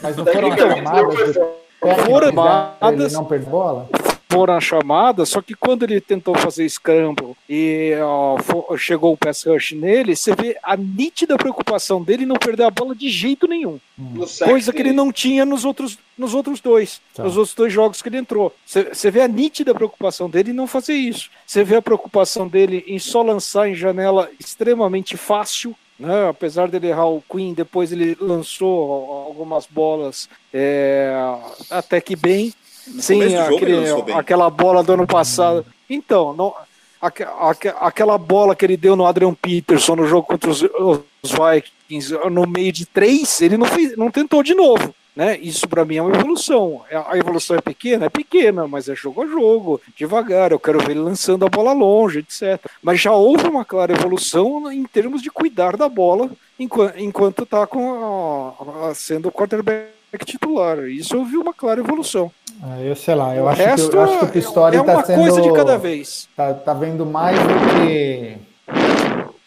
[0.02, 3.12] Mas não foram não chamadas Foram ele chamadas.
[3.14, 3.88] não perder bola?
[4.32, 8.38] Foram a chamada, só que quando ele tentou fazer scramble e ó,
[8.78, 12.70] chegou o pass rush nele, você vê a nítida preocupação dele em não perder a
[12.70, 13.78] bola de jeito nenhum.
[13.98, 17.24] No sack Coisa que ele não tinha nos outros, nos outros dois, Tá.
[17.24, 18.54] nos outros dois jogos que ele entrou.
[18.64, 21.30] Você você vê a nítida preocupação dele em não fazer isso.
[21.46, 25.76] Você vê a preocupação dele em só lançar em janela extremamente fácil.
[25.98, 26.28] Né?
[26.28, 28.90] Apesar dele errar o Queen, depois ele lançou
[29.26, 31.12] algumas bolas é,
[31.70, 32.52] até que bem.
[32.86, 33.00] No
[33.40, 35.64] do jogo ele aquele, aquela bola do ano passado.
[35.88, 36.54] Então, não-
[37.00, 41.30] aque- aque- aquela bola que ele deu no Adrian Peterson no jogo contra os, os
[41.30, 44.94] Vikings no meio de três, ele não, fez, não tentou de novo.
[45.14, 45.36] Né?
[45.42, 46.80] Isso para mim é uma evolução.
[46.90, 48.06] É- A evolução é pequena?
[48.06, 50.52] É pequena, mas é jogo a jogo, devagar.
[50.52, 52.58] Eu quero ver ele lançando a bola longe, etc.
[52.82, 58.94] Mas já houve uma clara evolução em termos de cuidar da bola enquanto, tá a-
[58.94, 59.92] sendo o quarterback
[60.24, 60.78] titular.
[60.88, 62.32] Isso eu vi uma clara evolução.
[62.64, 64.94] Ah, eu sei lá, eu acho, que, resto eu acho que o Pistori é uma
[64.94, 65.18] tá sendo.
[65.18, 66.28] coisa de cada vez.
[66.36, 68.36] Tá, tá vendo mais do que.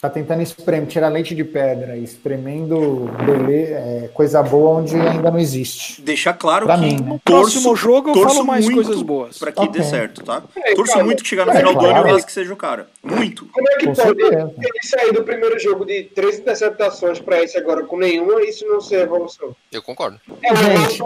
[0.05, 5.39] Tá tentando espremer, tirar leite de pedra, espremendo bele, é, coisa boa onde ainda não
[5.39, 5.99] existe.
[5.99, 7.19] Deixar claro Pra que mim, né?
[7.25, 9.39] torço, Próximo jogo eu torço falo mais muito coisas boas.
[9.39, 9.71] Pra que Ok.
[9.71, 10.43] dê certo, tá?
[10.55, 12.11] É, torço cara, muito que chegar no é final do ano e claro.
[12.13, 12.85] o Husky seja o cara.
[13.01, 13.47] Muito.
[13.47, 14.53] Como é que Com pode certeza.
[14.59, 18.63] ele sair do primeiro jogo de três interceptações para esse agora com nenhuma e isso
[18.67, 19.55] não ser evolução?
[19.71, 20.19] Eu concordo.
[20.43, 21.03] É Gente.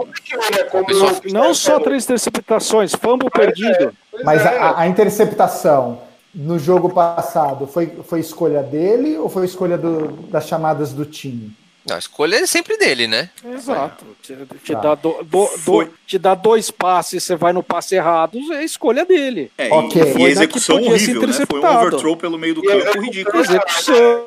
[0.86, 3.94] Pessoal, o Não só três interceptações, fumble perdido.
[4.10, 4.58] Pois Mas é.
[4.58, 10.46] a, a interceptação no jogo passado foi, foi escolha dele ou foi escolha do- das
[10.46, 11.52] chamadas do time?
[11.88, 13.30] Não, a escolha é sempre dele, né?
[13.44, 14.04] Exato.
[14.22, 14.80] Te, te Tá.
[14.80, 19.04] dá do- do- do- te dá dois passes, você vai no passe errado, é escolha
[19.04, 19.50] dele.
[19.56, 20.00] É, Ok.
[20.00, 21.32] e, e execução horrível, né?
[21.48, 23.42] Foi um overthrow pelo meio do E a campo execução- ridículo.
[23.42, 24.24] Execução,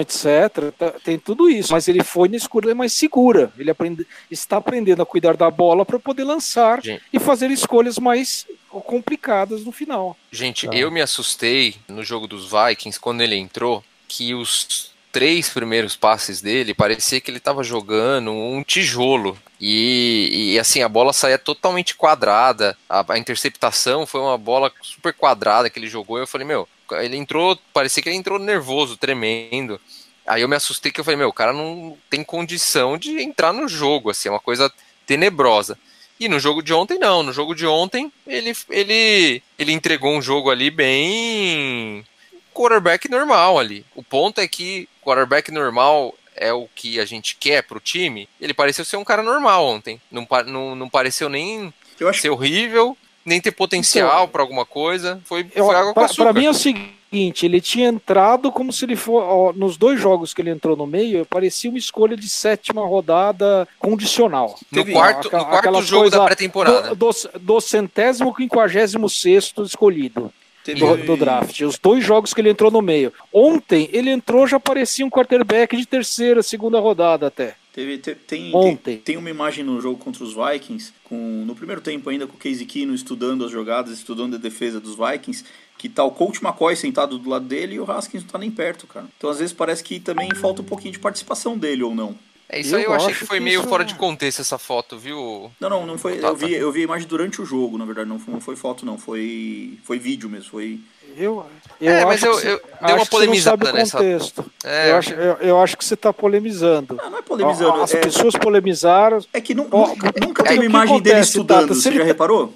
[0.00, 0.72] etc.
[0.78, 1.72] tá- Tem tudo isso.
[1.72, 3.52] Mas ele foi na escolha mais segura.
[3.58, 7.02] Ele aprende, está aprendendo a cuidar da bola para poder lançar Gente.
[7.12, 10.16] e fazer escolhas mais complicadas no final.
[10.32, 10.74] Gente, Tá.
[10.74, 16.40] eu me assustei no jogo dos Vikings quando ele entrou, que os três primeiros passes
[16.40, 19.38] dele parecia que ele estava jogando um tijolo.
[19.60, 22.76] E, e, assim, a bola saía totalmente quadrada.
[22.88, 26.18] A, a interceptação foi uma bola super quadrada que ele jogou.
[26.18, 29.80] E eu falei, meu, ele entrou, parecia que ele entrou nervoso, tremendo.
[30.26, 33.52] Aí eu me assustei que eu falei, meu, o cara não tem condição de entrar
[33.52, 34.72] no jogo, assim, é uma coisa
[35.06, 35.78] tenebrosa.
[36.18, 37.22] E no jogo de ontem, não.
[37.22, 42.04] No jogo de ontem, ele, ele, ele entregou um jogo ali bem.
[42.52, 43.84] quarterback normal ali.
[43.94, 48.28] O ponto é que quarterback normal é o que a gente quer pro time.
[48.40, 50.00] Ele pareceu ser um cara normal ontem.
[50.10, 55.20] Não, não, não pareceu nem Eu acho ser horrível, nem ter potencial pra alguma coisa.
[55.24, 58.96] Foi, foi água com Para mim é o seguinte, ele tinha entrado como se ele
[58.96, 62.84] for ó, nos dois jogos que ele entrou no meio, parecia uma escolha de sétima
[62.86, 64.58] rodada condicional.
[64.70, 66.94] no teve quarto, aquela- no quarto jogo da pré-temporada.
[66.94, 70.32] Do, do, do centésimo quinquagésimo sexto escolhido
[70.66, 71.60] do, do draft.
[71.60, 73.12] Os dois jogos que ele entrou no meio.
[73.32, 77.54] Ontem ele entrou já parecia um quarterback de terceira, segunda rodada até.
[77.74, 78.76] Teve, te- tem, Ontem.
[78.94, 82.34] tem, tem uma imagem no jogo contra os Vikings, com, no primeiro tempo ainda com
[82.34, 85.44] o Casey Keenum estudando as jogadas, estudando a defesa dos Vikings,
[85.76, 88.50] que tá o Coach McCoy sentado do lado dele e o Haskins não tá nem
[88.50, 89.06] perto, cara.
[89.18, 92.14] Então às vezes parece que também falta um pouquinho de participação dele ou não.
[92.48, 93.94] É isso aí, Eu eu achei acho que foi que meio isso fora é- de
[93.96, 95.50] contexto essa foto, viu?
[95.58, 96.18] Não, não, não foi.
[96.18, 96.52] Tá, Eu vi, tá.
[96.56, 98.96] eu vi a imagem durante o jogo, na verdade, não foi, não foi foto, não.
[98.98, 100.50] Foi, foi vídeo mesmo.
[100.50, 100.78] Foi.
[101.16, 101.44] Eu,
[101.80, 103.78] eu É, mas acho eu- que você- eu- uma que você não polemizada sabe o
[103.78, 104.44] nessa- contexto.
[104.64, 106.98] É, eu, acho, eu, eu acho que você está polemizando.
[107.02, 107.80] Ah, não é polemizando.
[107.82, 109.18] As é, pessoas polemizaram.
[109.32, 111.60] é que nu- Ó, nunca, nunca é teve que uma imagem dele estudando.
[111.62, 112.52] Tata, se Você ele já tá- reparou?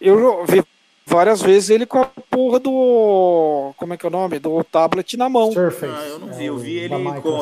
[0.00, 0.62] Eu vi
[1.06, 3.72] várias vezes ele com a porra do.
[3.76, 4.38] Como é que é o nome?
[4.38, 5.52] Do tablet na mão.
[5.52, 5.92] Surface.
[5.96, 6.44] Ah, eu não é vi.
[6.46, 6.94] Eu o vi ele,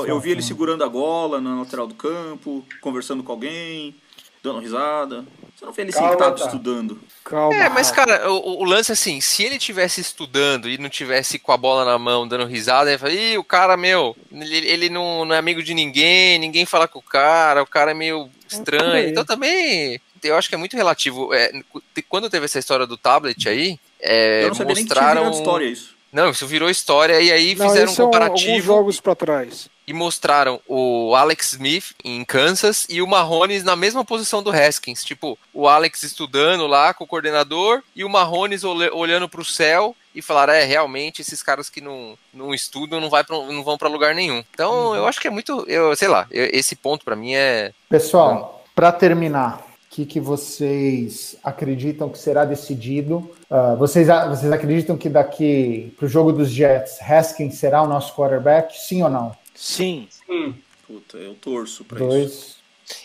[0.07, 3.95] eu vi ele segurando a gola na lateral do campo, conversando com alguém,
[4.43, 5.24] dando risada.
[5.57, 6.44] Você não vê ele Calma, sentado tá.
[6.46, 7.00] estudando.
[7.24, 7.55] Calma.
[7.55, 11.52] É, mas cara, o, o lance assim, se ele tivesse estudando e não tivesse com
[11.52, 15.24] a bola na mão, dando risada, ele fala, ih, o cara, meu, ele, ele não,
[15.24, 18.92] não é amigo de ninguém, ninguém fala com o cara, o cara é meio estranho.
[18.92, 19.11] aí.
[19.11, 21.32] Então também, eu acho que é muito relativo.
[21.32, 21.50] É,
[22.09, 25.30] quando teve essa história do tablet aí, é, eu não sabia nem que tinha mostraram...
[25.30, 25.94] história isso.
[26.12, 29.14] Não, isso virou história e aí Não, fizeram um é um- alguns comparativo jogos pra
[29.16, 29.68] trás.
[29.87, 35.05] E mostraram o Alex Smith em Kansas e o Mahomes na mesma posição do Haskins.
[35.05, 38.09] Tipo, o Alex estudando lá com o coordenador e o
[38.64, 43.11] olhe- olhando pro céu e falaram: é, realmente, esses caras que não, não estudam não,
[43.11, 44.43] vai pra, não vão para lugar nenhum.
[44.53, 45.64] Então, eu acho que é muito.
[45.68, 47.72] Eu, sei lá, eu- esse ponto para mim é.
[47.89, 53.30] Pessoal, para terminar, o que, que vocês acreditam que será decidido?
[53.51, 58.14] Ah, vocês, vocês acreditam que daqui para o jogo dos Jets, Haskins será o nosso
[58.14, 58.76] quarterback?
[58.78, 59.37] Sim ou não?
[59.55, 60.09] Sim.
[60.26, 60.55] Sim.
[60.86, 62.09] Puta, eu torço pra isso.
[62.09, 62.57] Dois.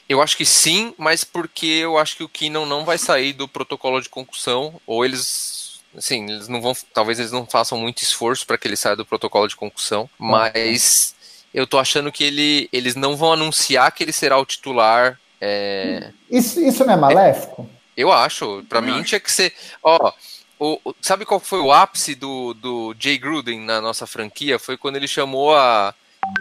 [0.09, 3.47] Eu acho que sim, mas porque eu acho que o Keenan não vai sair do
[3.47, 8.45] protocolo de concussão, ou eles, assim, eles não vão, talvez eles não façam muito esforço
[8.45, 11.15] para que ele saia do protocolo de concussão, mas
[11.53, 15.17] eu tô achando que ele, eles não vão anunciar que ele será o titular.
[15.39, 17.69] é, Isso, isso não é maléfico?
[17.95, 19.03] eu acho, para mim acho.
[19.05, 20.11] tinha que ser, ó,
[20.59, 24.59] o, o- sabe qual foi o ápice do, do Jay Gruden na nossa franquia?
[24.59, 25.93] Foi quando ele chamou a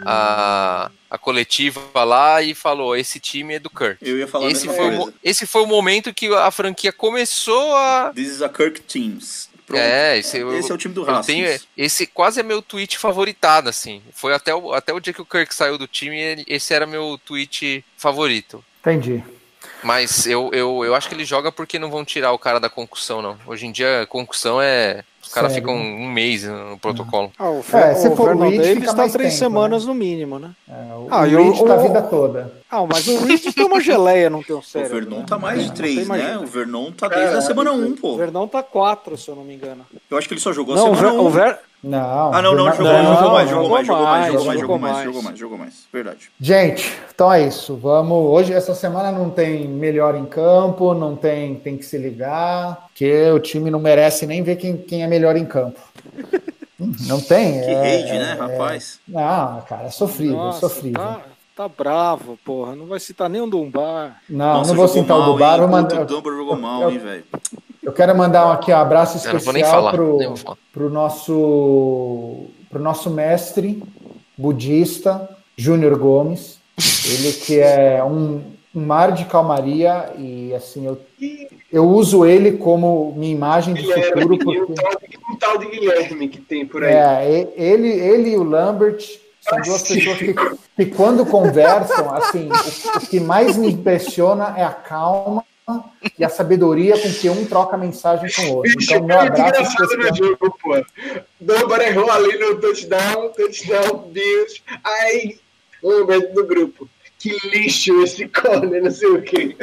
[0.05, 3.97] a, a coletiva lá e falou: esse time é do Kirk.
[4.01, 8.11] Eu ia falar Esse foi, o, esse foi o momento que a franquia começou a.
[8.13, 9.49] This is a Kirk Teams.
[9.69, 9.81] Pronto.
[9.81, 13.69] É, esse, eu, Esse é o time do tenho, esse quase é meu tweet favoritado,
[13.69, 14.01] assim.
[14.13, 17.19] Foi até o, até o dia que o Kirk saiu do time, esse era meu
[17.23, 18.65] tweet favorito.
[18.81, 19.23] Entendi.
[19.83, 22.67] Mas eu, eu, eu acho que ele joga porque não vão tirar o cara da
[22.67, 23.37] concussão, não.
[23.45, 25.03] Hoje em dia, concussão é.
[25.29, 25.83] Os caras ficam né?
[25.83, 27.31] um mês no protocolo.
[27.37, 29.85] Ah, o, É, se o for o Vernon Reed, Davis fica está três tempo, semanas
[29.85, 30.49] no mínimo, né?
[30.67, 32.51] É, o Ah, e o o- Reed da o- vida toda.
[32.71, 34.95] Ah, mas o Reed tem uma geleia, não tem um O cérebro.
[35.01, 35.25] Vernon né?
[35.27, 36.35] tá mais de três, né?
[36.39, 38.13] O Vernon tá desde a semana 1, pô.
[38.13, 39.85] O Vernon tá quatro, se eu não me engano.
[40.09, 41.25] Eu acho que ele só jogou a Não, o, semana Ver, 1.
[41.25, 42.33] o Ver- Não.
[42.33, 44.59] Ah, não, não, jogou, Não, jogou mais, jogou jogou mais, jogou mais, mais, jogou mais,
[44.59, 45.73] jogou jogou mais, jogou mais, jogou mais.
[45.93, 46.29] Verdade.
[46.39, 47.75] Gente, então é isso.
[47.77, 48.17] Vamos.
[48.31, 53.29] Hoje, essa semana não tem melhor em campo, não tem, tem que se ligar, porque
[53.31, 55.79] o time não merece nem ver quem, quem é melhor em campo.
[57.07, 57.59] Não tem.
[57.59, 58.99] Que é- rage, né, é- rapaz?
[59.05, 60.93] Não, cara, é sofrível, Nossa, sofrível.
[61.01, 61.19] Tá,
[61.53, 62.73] tá bravo, porra.
[62.73, 64.15] Não vai citar nem o Dumbar.
[64.29, 65.59] Não, Nossa, não vou citar o mal, do bar, hein?
[65.59, 66.01] vou mandar.
[66.03, 67.25] O Dumbar jogou mal, eu- hein, velho?
[67.81, 69.91] Eu quero mandar aqui um abraço especial falar.
[70.71, 73.81] pro nosso pro nosso mestre
[74.37, 76.59] budista Júnior Gomes.
[77.05, 78.41] Ele que é um,
[78.73, 81.01] um mar de calmaria e assim eu,
[81.71, 85.57] eu uso ele como minha imagem de futuro Guilherme, um porque tal, de, um tal
[85.57, 86.93] de Guilherme que tem por aí.
[86.93, 89.03] é, ele, ele e o Lambert
[89.41, 89.95] são duas Sim.
[89.95, 90.35] pessoas que,
[90.75, 95.43] que quando conversam, assim, o, o que mais me impressiona é a calma
[96.17, 98.71] e a sabedoria com que um troca mensagem com o outro.
[98.81, 100.85] Então, meu muito abraço engraçado no jogo, pô.
[101.39, 104.61] Dumbar errou ali no touchdown, touchdown, Bills.
[104.83, 105.37] Aí,
[105.83, 106.89] Lambert do grupo.
[107.17, 109.53] Que lixo esse corner, não sei o quê.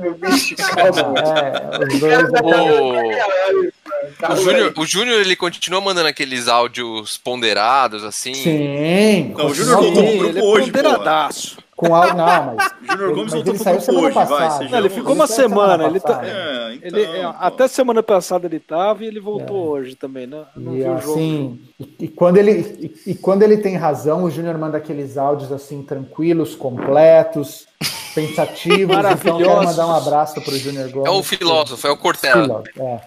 [0.00, 1.14] Meu bicho, calma.
[1.20, 2.28] É, os dois.
[2.42, 3.72] O,
[4.18, 8.34] Tá o Júnior, o Júnior, ele continua mandando aqueles áudios ponderados, assim.
[8.34, 9.32] Sim.
[9.36, 11.58] Não, o Júnior voltou pro com- grupo ele é hoje, ponderadaço.
[11.88, 12.72] Com áudio, não, mas.
[12.92, 14.26] Júnior ele- Gomes mas voltou ele pro saiu semana hoje, vai.
[14.26, 14.58] passada.
[14.58, 15.84] seja- Não, ele ficou uma Ele semana.
[15.84, 16.20] Ele tá.
[16.24, 17.34] É, então, ele, é, pô.
[17.40, 20.44] até semana passada ele tava e ele voltou hoje também, né?
[20.56, 21.12] Não E viu o jogo.
[21.12, 25.16] assim, e, e quando ele, e, e quando ele tem razão, o Júnior manda aqueles
[25.18, 27.66] áudios assim, tranquilos, completos,
[28.14, 28.96] pensativos.
[29.20, 31.08] então, quero mandar um abraço para o Júnior Gomes.
[31.08, 32.62] É o filósofo, é o Cortella.
[32.72, 33.00] Filósofo,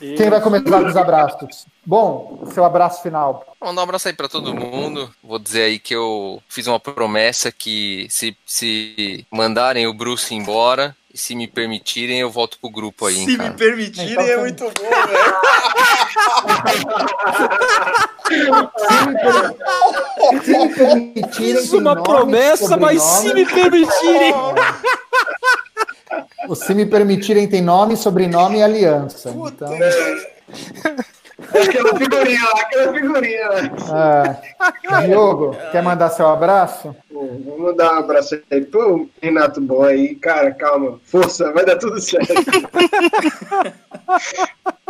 [0.00, 0.14] é.
[0.14, 1.66] Quem vai começar com os abraços?
[1.84, 3.44] Bom, seu abraço final.
[3.60, 5.10] Vou mandar um abraço aí pra todo mundo.
[5.22, 10.94] Vou dizer aí que eu fiz uma promessa que se, se mandarem o Bruce embora
[11.12, 13.50] e se me permitirem, eu volto pro grupo aí, Se cara.
[13.50, 14.86] me permitirem, Então, é muito bom, velho.
[20.42, 21.32] Se me permitirem.
[21.32, 24.34] Fiz tem uma nome, promessa, mas se me permitirem.
[26.48, 29.30] O se me permitirem tem nome, sobrenome e aliança.
[29.30, 29.68] Então,
[31.52, 34.40] Aquela figurinha lá, aquela figurinha lá.
[35.00, 35.06] é.
[35.06, 36.96] Diogo, quer mandar seu abraço?
[37.12, 40.14] Pô, vamos dar um abraço aí pro Renato Bom aí.
[40.16, 40.98] Cara, calma.
[41.04, 42.32] Força, vai dar tudo certo.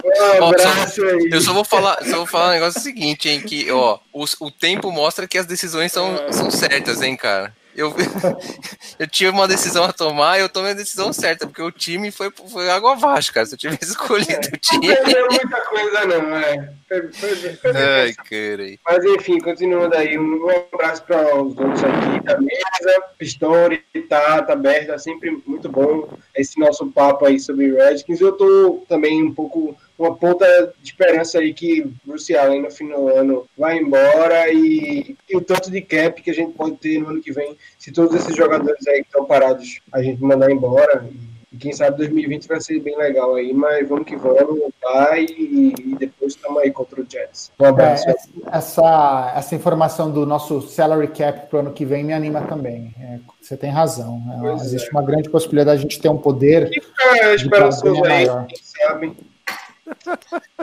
[0.04, 1.30] Um Ó, abraço aí.
[1.32, 4.50] Eu só vou falar, só vou falar um negócio seguinte, hein, que ó, os- o,
[4.50, 7.52] tempo mostra que as decisões são, são certas, hein, cara.
[7.76, 7.94] Eu,
[8.98, 12.10] eu tive uma decisão a tomar e eu tomei a decisão certa, porque o time
[12.10, 13.46] foi, foi água abaixo, cara.
[13.46, 14.94] Se eu tivesse escolhido o Não time.
[14.94, 16.72] perdeu muita coisa, não, é.
[16.88, 18.78] Foi- foi- foi- Ai, cara.
[18.86, 24.98] Mas enfim, continuando aí, um abraço para os outros aqui da mesa, Pistori, Tata, Berta,
[24.98, 28.20] sempre muito bom esse nosso papo aí sobre Redskins.
[28.20, 30.46] Eu tô também um pouco uma ponta
[30.80, 35.40] de esperança aí que Bruce Allen no fim do ano vai embora e, e o
[35.40, 38.36] tanto de cap que a gente pode ter no ano que vem, se todos esses
[38.36, 41.06] jogadores aí que estão parados a gente mandar embora.
[41.10, 45.24] E, e quem sabe 2020 vai ser bem legal aí, mas vamos que vamos, vai
[45.24, 47.50] e, e depois estamos aí contra o Jets.
[47.58, 48.08] Um abraço.
[48.10, 48.14] É,
[48.52, 52.94] essa, essa informação do nosso salary cap para o ano que vem me anima também.
[53.00, 54.22] É, você tem razão.
[54.34, 54.90] É, Pois existe é.
[54.90, 56.68] uma grande possibilidade de a gente ter um poder.
[57.00, 59.16] É, esperançoso aí, quem sabe.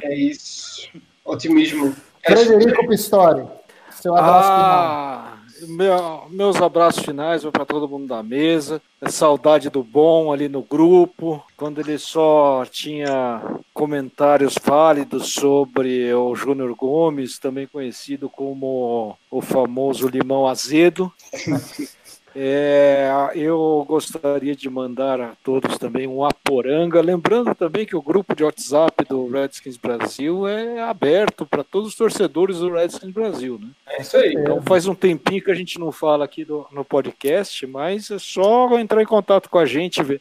[0.02, 0.90] É isso.
[1.26, 1.96] Otimismo.
[2.26, 3.46] Frederico Pistori,
[3.92, 4.70] seu abraço final.
[4.70, 8.82] Ah, meu- meus abraços finais vão para todo mundo da mesa.
[9.02, 13.42] É saudade do bom ali no grupo, quando ele só tinha
[13.74, 21.12] comentários válidos sobre o Júnior Gomes, também conhecido como o famoso limão azedo.
[22.36, 28.36] É, eu gostaria de mandar a todos também um aporanga, lembrando também que o grupo
[28.36, 33.68] de WhatsApp do Redskins Brasil é aberto para todos os torcedores do Redskins Brasil, né?
[33.88, 34.34] É isso aí.
[34.34, 38.18] Então faz um tempinho que a gente não fala aqui do- no podcast, mas é
[38.18, 40.20] só entrar em contato com a gente vi-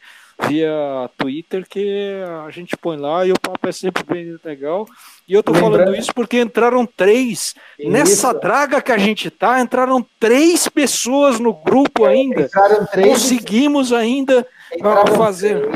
[0.48, 4.86] via Twitter que a gente põe lá e o papo é sempre bem legal.
[5.28, 7.54] E eu tô Lembrando- falando isso porque entraram três.
[7.78, 8.40] Nessa Isso.
[8.40, 12.42] draga que a gente tá, entraram três pessoas no grupo ainda.
[12.42, 15.68] Entraram três, Conseguimos ainda entraram fazer.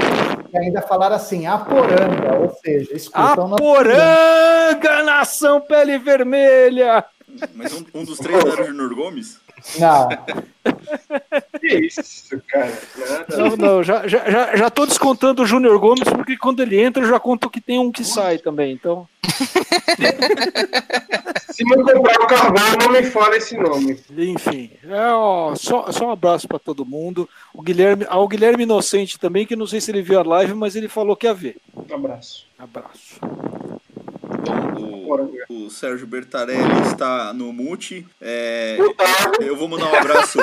[0.51, 7.05] que ainda falaram assim, Aporanga, ou seja, escutam Aporanga, nação pele vermelha!
[7.55, 9.39] Mas um, um dos três era o Junior Gomes?
[9.79, 10.09] Não.
[11.61, 12.73] Que isso, cara?
[12.99, 13.37] Nada.
[13.37, 17.03] Não, não, já, já, já, já tô descontando o Júnior Gomes, porque quando ele entra,
[17.03, 18.73] eu já conto que tem um que sai também.
[18.73, 19.09] Então,
[21.51, 23.99] Se não comprar o carvão, não me fala esse nome.
[24.17, 24.71] enfim.
[24.85, 27.27] É, ó, só, só um abraço para todo mundo.
[27.55, 30.77] O Guilherme, ao Guilherme Inocente também, que não sei se ele viu a live, mas
[30.77, 31.57] ele falou que ia ver.
[31.75, 32.47] Um abraço.
[32.59, 33.19] Abraço.
[34.47, 35.07] Bom,
[35.49, 38.07] o, o Sérgio Bertarelli está no mute.
[38.21, 38.77] É,
[39.41, 40.39] eu vou mandar um abraço.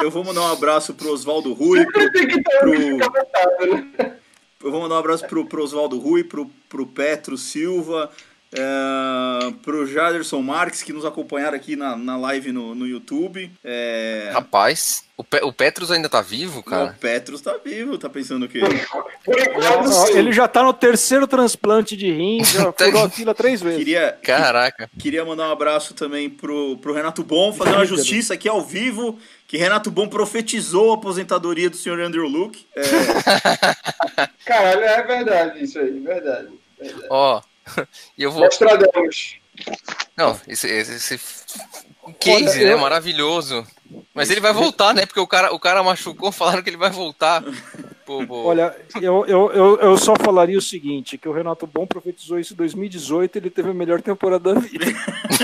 [0.00, 4.16] Eu vou mandar um abraço pro Oswaldo Rui, pro, pro- né?
[4.62, 8.10] Eu vou mandar um abraço pro, pro Oswaldo Rui, pro, pro Petro Silva,
[8.52, 13.50] é, pro Jaderson Marques, que nos acompanharam aqui na, na live no, no YouTube.
[13.64, 16.96] É, Rapaz, o, Pe- o Petros ainda tá vivo, o cara?
[17.00, 18.60] Petros tá vivo, tá pensando o quê?
[20.14, 23.78] Ele já tá no terceiro transplante de rim, já furou a fila três vezes.
[23.78, 24.90] Queria, Caraca.
[24.98, 29.18] queria mandar um abraço também pro, pro Renato Bom, fazer uma justiça aqui ao vivo,
[29.46, 32.66] que Renato Bom profetizou a aposentadoria do senhor Andrew Luke.
[32.76, 32.82] É,
[34.44, 36.48] Caralho, é verdade isso aí, verdade.
[36.80, 37.06] verdade.
[37.10, 37.40] Ó,
[38.16, 38.42] e eu vou.
[38.44, 39.36] Nostradamus.
[40.16, 41.20] Não, esse, esse, esse
[42.20, 42.72] case, né?
[42.72, 43.66] eu- Maravilhoso.
[44.14, 45.06] Mas ele vai voltar, né?
[45.06, 47.42] Porque o cara, o cara machucou, falaram que ele vai voltar.
[48.04, 48.44] Pô, pô.
[48.44, 52.54] Olha, eu, eu, eu, eu só falaria o seguinte, que o Renato Bom profetizou isso
[52.54, 54.86] em 2018, ele teve a melhor temporada da vida.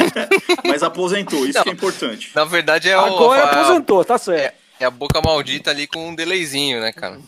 [0.64, 1.62] mas aposentou, isso Não.
[1.64, 2.31] que é importante.
[2.35, 3.05] Na verdade é o.
[3.05, 4.55] Agora a, aposentou, tá certo.
[4.61, 7.18] é a boca maldita ali com um delayzinho, né, cara?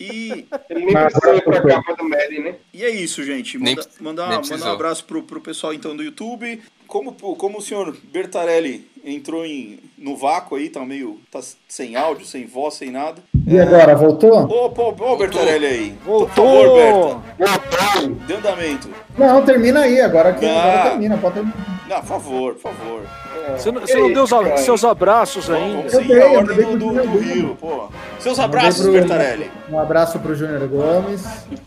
[0.00, 2.54] E, Ele nem precisa ir pra capa do Madden, né?
[2.72, 3.58] e é isso, gente.
[3.58, 4.72] Nem- Manda, mandar, nem mandar um precisou.
[4.72, 6.62] abraço pro, pro pessoal então do YouTube.
[6.86, 11.18] Como, como o senhor Bertarelli entrou em, no vácuo aí, tá meio.
[11.30, 13.22] tá sem áudio, sem voz, sem nada.
[13.46, 14.32] E agora, voltou?
[14.44, 15.94] Ô, pô, ô Bertarelli aí.
[16.04, 16.28] Voltou!
[16.28, 17.58] Por favor, Berta.
[17.98, 18.14] Voltou!
[18.26, 18.90] Dê andamento.
[19.16, 20.58] Não, termina aí, agora que Não.
[20.58, 21.73] agora termina, pode terminar.
[21.88, 23.02] Não, por favor, por favor.
[23.58, 25.92] Você não, você não deu os seus abraços Vamos, ainda?
[25.96, 27.18] Eu dei, a ordem do, pro do, do.
[27.18, 27.88] Rio, pô.
[28.18, 29.50] Seus abraços, pro- Bertarelli.
[29.70, 31.22] Um abraço para o Júnior Gomes,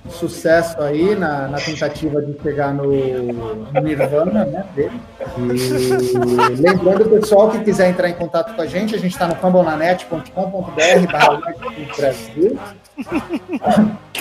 [0.09, 4.99] sucesso aí na, na tentativa de chegar no, no Nirvana, né, dele.
[5.37, 9.35] E lembrando, pessoal, que quiser entrar em contato com a gente, a gente está no
[9.35, 12.57] fambonanet.com.br barra Redskins Brasil.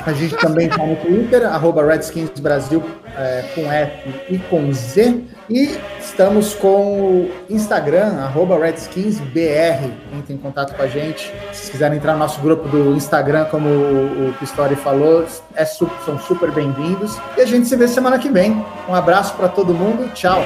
[0.05, 2.83] A gente também está no Twitter, arroba Redskins Brasil,
[3.17, 5.23] é, com F e com Z.
[5.49, 9.93] E estamos com o Instagram, arroba RedskinsBR.
[10.13, 11.33] Entre em contato com a gente.
[11.53, 16.51] Se quiserem entrar no nosso grupo do Instagram, como o, Pistori falou, é são super
[16.51, 17.17] bem-vindos.
[17.37, 18.65] E a gente se vê semana que vem.
[18.89, 20.13] Um abraço para todo mundo.
[20.15, 20.43] Tchau.